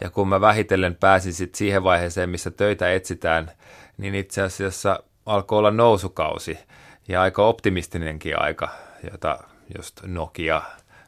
ja 0.02 0.10
kun 0.10 0.28
mä 0.28 0.42
vähitellen 0.42 0.96
pääsin 0.96 1.34
sitten 1.34 1.58
siihen 1.58 1.84
vaiheeseen, 1.84 2.30
missä 2.30 2.52
töitä 2.52 2.94
etsitään, 2.94 3.52
niin 3.98 4.16
itse 4.16 4.42
asiassa 4.42 5.00
alkoi 5.26 5.60
olla 5.60 5.72
nousukausi, 5.72 6.60
ja 7.08 7.22
aika 7.22 7.46
optimistinenkin 7.46 8.42
aika, 8.42 8.70
jota 9.12 9.40
just 9.78 10.02
Nokia, 10.04 10.62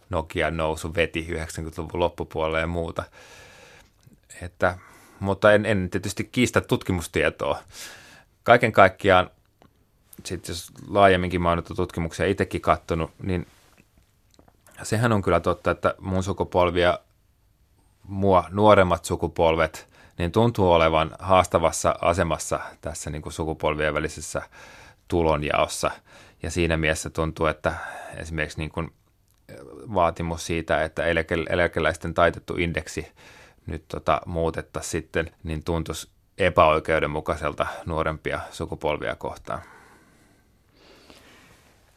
Nokia 0.09 0.51
nousu 0.51 0.95
veti 0.95 1.27
90-luvun 1.31 1.99
loppupuolelle 1.99 2.59
ja 2.59 2.67
muuta. 2.67 3.03
Että, 4.41 4.77
mutta 5.19 5.53
en, 5.53 5.65
en 5.65 5.89
tietysti 5.89 6.29
kiistä 6.31 6.61
tutkimustietoa. 6.61 7.59
Kaiken 8.43 8.71
kaikkiaan 8.71 9.29
sitten 10.25 10.53
jos 10.53 10.71
laajemminkin 10.87 11.45
oon 11.45 11.63
tutkimuksia 11.75 12.25
itsekin 12.25 12.61
katsonut, 12.61 13.11
niin 13.23 13.47
sehän 14.83 15.11
on 15.11 15.21
kyllä 15.21 15.39
totta, 15.39 15.71
että 15.71 15.95
mun 15.99 16.23
sukupolvi 16.23 16.81
ja 16.81 16.99
mua 18.03 18.43
nuoremmat 18.51 19.05
sukupolvet, 19.05 19.89
niin 20.17 20.31
tuntuu 20.31 20.71
olevan 20.71 21.11
haastavassa 21.19 21.95
asemassa 22.01 22.59
tässä 22.81 23.09
niin 23.09 23.21
kuin 23.21 23.33
sukupolvien 23.33 23.93
välisessä 23.93 24.41
tulonjaossa. 25.07 25.91
Ja 26.43 26.51
siinä 26.51 26.77
mielessä 26.77 27.09
tuntuu, 27.09 27.45
että 27.45 27.73
esimerkiksi 28.17 28.57
niin 28.57 28.71
kuin 28.71 28.93
vaatimus 29.93 30.45
siitä, 30.45 30.83
että 30.83 31.05
eläke, 31.05 31.35
eläkeläisten 31.49 32.13
taitettu 32.13 32.55
indeksi 32.55 33.07
nyt 33.65 33.87
tota, 33.87 34.21
muutettaisiin 34.25 34.91
sitten, 34.91 35.31
niin 35.43 35.63
tuntuisi 35.63 36.09
epäoikeudenmukaiselta 36.37 37.67
nuorempia 37.85 38.39
sukupolvia 38.51 39.15
kohtaan. 39.15 39.61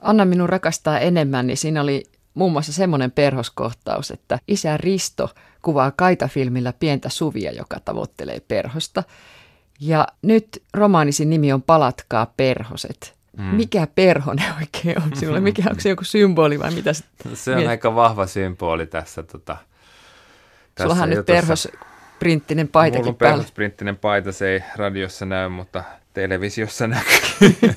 Anna 0.03 0.25
minun 0.25 0.49
rakastaa 0.49 0.99
enemmän, 0.99 1.47
niin 1.47 1.57
siinä 1.57 1.81
oli 1.81 2.03
muun 2.35 2.53
muassa 2.53 2.73
semmoinen 2.73 3.11
perhoskohtaus, 3.11 4.11
että 4.11 4.38
isä 4.49 4.77
Risto 4.77 5.31
kuvaa 5.62 5.91
kaitafilmillä 5.91 6.73
pientä 6.73 7.09
Suvia, 7.09 7.53
joka 7.53 7.81
tavoittelee 7.81 8.41
perhosta. 8.49 9.03
Ja 9.81 10.09
nyt 10.23 10.62
romaanisin 10.75 11.31
nimi 11.31 11.53
on 11.53 11.62
Palatkaa 11.62 12.33
perhoset. 12.37 13.15
Mm. 13.37 13.45
Mikä 13.45 13.87
perhonen 13.95 14.55
oikein 14.61 15.03
on 15.03 15.17
sinulle? 15.17 15.40
Mikä, 15.40 15.63
onko 15.69 15.81
se 15.81 15.88
joku 15.88 16.05
symboli 16.05 16.59
vai 16.59 16.71
mitä? 16.71 16.92
Se 17.35 17.50
on 17.50 17.57
miet... 17.57 17.69
aika 17.69 17.94
vahva 17.94 18.27
symboli 18.27 18.87
tässä. 18.87 19.23
Tota, 19.23 19.57
tässä 20.75 20.83
Sullahan 20.83 21.11
nyt 21.11 21.27
perhosprinttinen 21.27 22.69
paitakin 22.69 23.05
Mulla 23.05 23.11
on 23.11 23.17
perhosprinttinen 23.17 23.96
paita, 23.96 24.33
se 24.33 24.48
ei 24.48 24.61
radiossa 24.77 25.27
näy, 25.27 25.48
mutta 25.48 25.85
televisiossa 26.15 26.87
näkyy. 26.87 27.57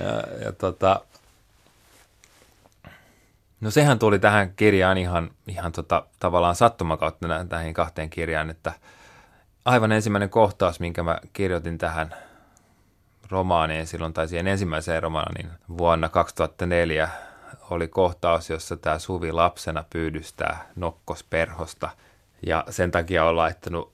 ja, 0.00 0.44
ja 0.44 0.52
tota, 0.52 1.00
No 3.60 3.70
sehän 3.70 3.98
tuli 3.98 4.18
tähän 4.18 4.52
kirjaan 4.56 4.98
ihan, 4.98 5.30
ihan 5.48 5.72
tota, 5.72 6.06
tavallaan 6.18 6.54
sattuman 6.54 6.98
kautta 6.98 7.28
tähän 7.48 7.74
kahteen 7.74 8.10
kirjaan, 8.10 8.50
että 8.50 8.72
aivan 9.64 9.92
ensimmäinen 9.92 10.30
kohtaus, 10.30 10.80
minkä 10.80 11.02
mä 11.02 11.18
kirjoitin 11.32 11.78
tähän 11.78 12.14
romaaniin 13.30 13.86
silloin, 13.86 14.12
tai 14.12 14.28
siihen 14.28 14.46
ensimmäiseen 14.46 15.02
romaaniin 15.02 15.50
vuonna 15.78 16.08
2004, 16.08 17.08
oli 17.70 17.88
kohtaus, 17.88 18.50
jossa 18.50 18.76
tämä 18.76 18.98
Suvi 18.98 19.32
lapsena 19.32 19.84
pyydystää 19.90 20.70
nokkosperhosta 20.76 21.88
ja 22.46 22.64
sen 22.70 22.90
takia 22.90 23.24
on 23.24 23.36
laittanut 23.36 23.92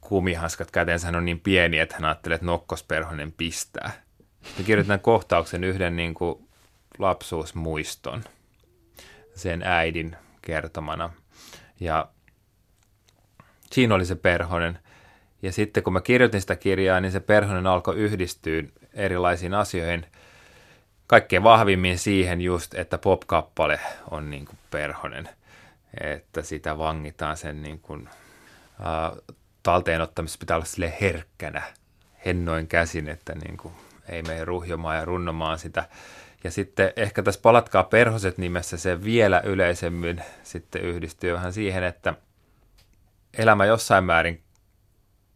kumihanskat 0.00 0.70
käteensä. 0.70 1.06
Hän 1.06 1.16
on 1.16 1.24
niin 1.24 1.40
pieni, 1.40 1.78
että 1.78 1.94
hän 1.94 2.04
ajattelee, 2.04 2.34
että 2.34 2.46
nokkosperhonen 2.46 3.32
pistää. 3.32 3.90
Sitten 4.42 4.66
kirjoitan 4.66 5.00
kohtauksen 5.00 5.64
yhden 5.64 5.96
niin 5.96 6.14
kuin 6.14 6.48
lapsuusmuiston 6.98 8.24
sen 9.34 9.62
äidin 9.62 10.16
kertomana. 10.42 11.10
Ja 11.80 12.08
siinä 13.72 13.94
oli 13.94 14.04
se 14.04 14.14
perhonen. 14.14 14.78
Ja 15.42 15.52
sitten 15.52 15.82
kun 15.82 15.92
mä 15.92 16.00
kirjoitin 16.00 16.40
sitä 16.40 16.56
kirjaa, 16.56 17.00
niin 17.00 17.12
se 17.12 17.20
perhonen 17.20 17.66
alkoi 17.66 17.96
yhdistyä 17.96 18.62
erilaisiin 18.94 19.54
asioihin. 19.54 20.06
Kaikkein 21.06 21.42
vahvimmin 21.42 21.98
siihen 21.98 22.40
just, 22.40 22.74
että 22.74 22.98
pop-kappale 22.98 23.80
on 24.10 24.30
niin 24.30 24.44
kuin 24.44 24.58
perhonen. 24.70 25.28
Että 26.00 26.42
sitä 26.42 26.78
vangitaan 26.78 27.36
sen 27.36 27.62
niin 27.62 27.80
kuin, 27.80 28.08
äh, 28.80 29.36
talteenottamisessa 29.62 30.38
pitää 30.38 30.56
olla 30.56 30.66
sille 30.66 30.92
herkkänä, 31.00 31.62
hennoin 32.26 32.68
käsin, 32.68 33.08
että 33.08 33.34
niin 33.34 33.56
kuin 33.56 33.74
ei 34.08 34.22
mene 34.22 34.44
ruhjomaan 34.44 34.96
ja 34.96 35.04
runnomaan 35.04 35.58
sitä. 35.58 35.88
Ja 36.44 36.50
sitten 36.50 36.92
ehkä 36.96 37.22
tässä 37.22 37.40
Palatkaa 37.40 37.84
perhoset 37.84 38.38
nimessä 38.38 38.76
se 38.76 39.04
vielä 39.04 39.40
yleisemmin 39.44 40.22
sitten 40.42 40.82
yhdistyy 40.82 41.32
vähän 41.32 41.52
siihen, 41.52 41.84
että 41.84 42.14
elämä 43.38 43.64
jossain 43.64 44.04
määrin 44.04 44.42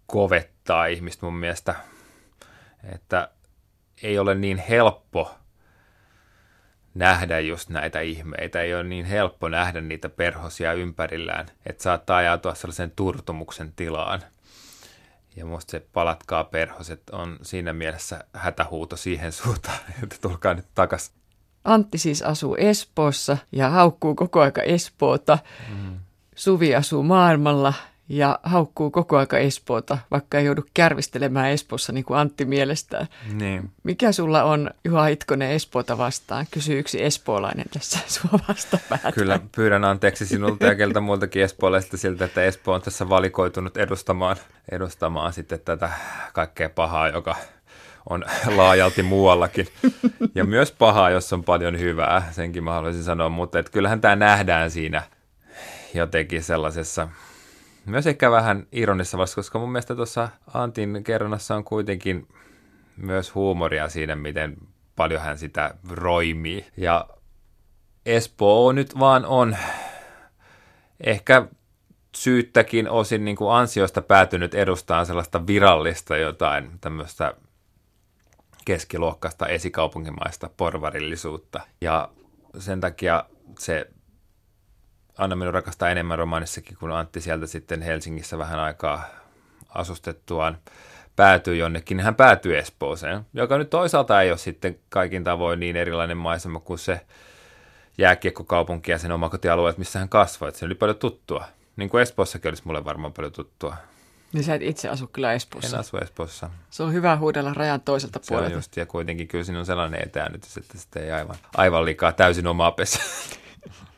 kovettaa 0.06 0.86
ihmistä 0.86 1.26
mun 1.26 1.36
mielestä, 1.36 1.74
että 2.94 3.28
ei 4.02 4.18
ole 4.18 4.34
niin 4.34 4.58
helppo 4.58 5.34
nähdä 6.94 7.40
just 7.40 7.68
näitä 7.68 8.00
ihmeitä. 8.00 8.60
Ei 8.60 8.74
ole 8.74 8.84
niin 8.84 9.04
helppo 9.04 9.48
nähdä 9.48 9.80
niitä 9.80 10.08
perhosia 10.08 10.72
ympärillään, 10.72 11.46
että 11.66 11.82
saattaa 11.82 12.16
ajautua 12.16 12.54
sellaisen 12.54 12.90
turtumuksen 12.90 13.72
tilaan. 13.72 14.22
Ja 15.36 15.46
musta 15.46 15.70
se 15.70 15.80
palatkaa 15.92 16.44
perhoset 16.44 17.10
on 17.10 17.38
siinä 17.42 17.72
mielessä 17.72 18.24
hätähuuto 18.32 18.96
siihen 18.96 19.32
suuntaan, 19.32 19.78
että 20.02 20.16
tulkaa 20.20 20.54
nyt 20.54 20.66
takas. 20.74 21.12
Antti 21.64 21.98
siis 21.98 22.22
asuu 22.22 22.56
Espoossa 22.58 23.38
ja 23.52 23.70
haukkuu 23.70 24.14
koko 24.14 24.40
aika 24.40 24.62
Espoota. 24.62 25.38
Mm. 25.68 26.00
Suvi 26.36 26.74
asuu 26.74 27.02
maailmalla 27.02 27.74
ja 28.08 28.38
haukkuu 28.42 28.90
koko 28.90 29.16
aika 29.16 29.38
Espoota, 29.38 29.98
vaikka 30.10 30.38
ei 30.38 30.44
joudu 30.44 30.64
kärvistelemään 30.74 31.50
Espoossa 31.50 31.92
niin 31.92 32.04
kuin 32.04 32.18
Antti 32.18 32.44
mielestään. 32.44 33.06
Niin. 33.32 33.70
Mikä 33.82 34.12
sulla 34.12 34.42
on 34.42 34.70
Juha 34.84 35.08
Itkonen 35.08 35.50
Espoota 35.50 35.98
vastaan? 35.98 36.46
Kysy 36.50 36.78
yksi 36.78 37.04
espoolainen 37.04 37.66
tässä 37.72 37.98
sua 38.20 38.40
vastapäätä. 38.48 39.12
Kyllä, 39.12 39.40
pyydän 39.56 39.84
anteeksi 39.84 40.26
sinulta 40.26 40.66
ja 40.66 40.74
keltä 40.74 41.00
muultakin 41.00 41.42
espoolaisista 41.42 41.96
siltä, 41.96 42.24
että 42.24 42.44
Espoo 42.44 42.74
on 42.74 42.82
tässä 42.82 43.08
valikoitunut 43.08 43.76
edustamaan, 43.76 44.36
edustamaan 44.72 45.32
sitten 45.32 45.60
tätä 45.60 45.90
kaikkea 46.32 46.68
pahaa, 46.68 47.08
joka 47.08 47.36
on 48.10 48.24
laajalti 48.56 49.02
muuallakin. 49.02 49.66
Ja 50.34 50.44
myös 50.44 50.72
pahaa, 50.72 51.10
jos 51.10 51.32
on 51.32 51.44
paljon 51.44 51.78
hyvää, 51.78 52.28
senkin 52.30 52.64
mä 52.64 52.72
haluaisin 52.72 53.04
sanoa, 53.04 53.28
mutta 53.28 53.58
että 53.58 53.72
kyllähän 53.72 54.00
tämä 54.00 54.16
nähdään 54.16 54.70
siinä 54.70 55.02
jotenkin 55.94 56.42
sellaisessa 56.42 57.08
myös 57.86 58.06
ehkä 58.06 58.30
vähän 58.30 58.66
ironissa 58.72 59.18
vasta, 59.18 59.34
koska 59.34 59.58
mun 59.58 59.72
mielestä 59.72 59.94
tuossa 59.94 60.28
Antin 60.54 61.04
kerronnassa 61.04 61.56
on 61.56 61.64
kuitenkin 61.64 62.28
myös 62.96 63.34
huumoria 63.34 63.88
siinä, 63.88 64.16
miten 64.16 64.56
paljon 64.96 65.22
hän 65.22 65.38
sitä 65.38 65.74
roimii. 65.90 66.66
Ja 66.76 67.08
Espoo 68.06 68.72
nyt 68.72 68.98
vaan 68.98 69.24
on 69.24 69.56
ehkä 71.00 71.48
syyttäkin 72.16 72.90
osin 72.90 73.24
niin 73.24 73.36
kuin 73.36 73.52
ansiosta 73.54 74.02
päätynyt 74.02 74.54
edustaan 74.54 75.06
sellaista 75.06 75.46
virallista 75.46 76.16
jotain 76.16 76.70
tämmöistä 76.80 77.34
keskiluokkaista 78.64 79.46
esikaupunkimaista 79.46 80.50
porvarillisuutta. 80.56 81.60
Ja 81.80 82.08
sen 82.58 82.80
takia 82.80 83.24
se 83.58 83.90
Anna 85.18 85.36
minun 85.36 85.54
rakastaa 85.54 85.90
enemmän 85.90 86.18
romaanissakin, 86.18 86.76
kun 86.76 86.92
Antti 86.92 87.20
sieltä 87.20 87.46
sitten 87.46 87.82
Helsingissä 87.82 88.38
vähän 88.38 88.60
aikaa 88.60 89.04
asustettuaan 89.68 90.58
päätyy 91.16 91.56
jonnekin, 91.56 91.96
niin 91.96 92.04
hän 92.04 92.14
päätyy 92.14 92.58
Espooseen, 92.58 93.26
joka 93.34 93.58
nyt 93.58 93.70
toisaalta 93.70 94.22
ei 94.22 94.30
ole 94.30 94.38
sitten 94.38 94.78
kaikin 94.88 95.24
tavoin 95.24 95.60
niin 95.60 95.76
erilainen 95.76 96.16
maisema 96.16 96.60
kuin 96.60 96.78
se 96.78 97.00
jääkiekkokaupunki 97.98 98.90
ja 98.90 98.98
sen 98.98 99.12
omakotialueet, 99.12 99.78
missä 99.78 99.98
hän 99.98 100.08
kasvoi. 100.08 100.48
Että 100.48 100.58
se 100.58 100.66
oli 100.66 100.74
paljon 100.74 100.98
tuttua. 100.98 101.44
Niin 101.76 101.88
kuin 101.88 102.02
Espoossakin 102.02 102.48
olisi 102.48 102.62
mulle 102.66 102.84
varmaan 102.84 103.12
paljon 103.12 103.32
tuttua. 103.32 103.76
Niin 104.32 104.44
sä 104.44 104.54
et 104.54 104.62
itse 104.62 104.88
asu 104.88 105.06
kyllä 105.06 105.32
Espoossa. 105.32 105.76
En 105.76 105.80
asu 105.80 105.96
Espoossa. 105.96 106.50
Se 106.70 106.82
on 106.82 106.92
hyvä 106.92 107.16
huudella 107.16 107.54
rajan 107.54 107.80
toiselta 107.80 108.18
se 108.22 108.28
puolelta. 108.28 108.50
On 108.50 108.58
just, 108.58 108.76
ja 108.76 108.86
kuitenkin 108.86 109.28
kyllä 109.28 109.44
siinä 109.44 109.58
on 109.58 109.66
sellainen 109.66 110.02
etäännytys, 110.02 110.56
että 110.56 110.78
sitten 110.78 111.02
ei 111.02 111.12
aivan, 111.12 111.36
aivan 111.56 111.84
liikaa 111.84 112.12
täysin 112.12 112.46
omaa 112.46 112.70
pesää. 112.72 113.04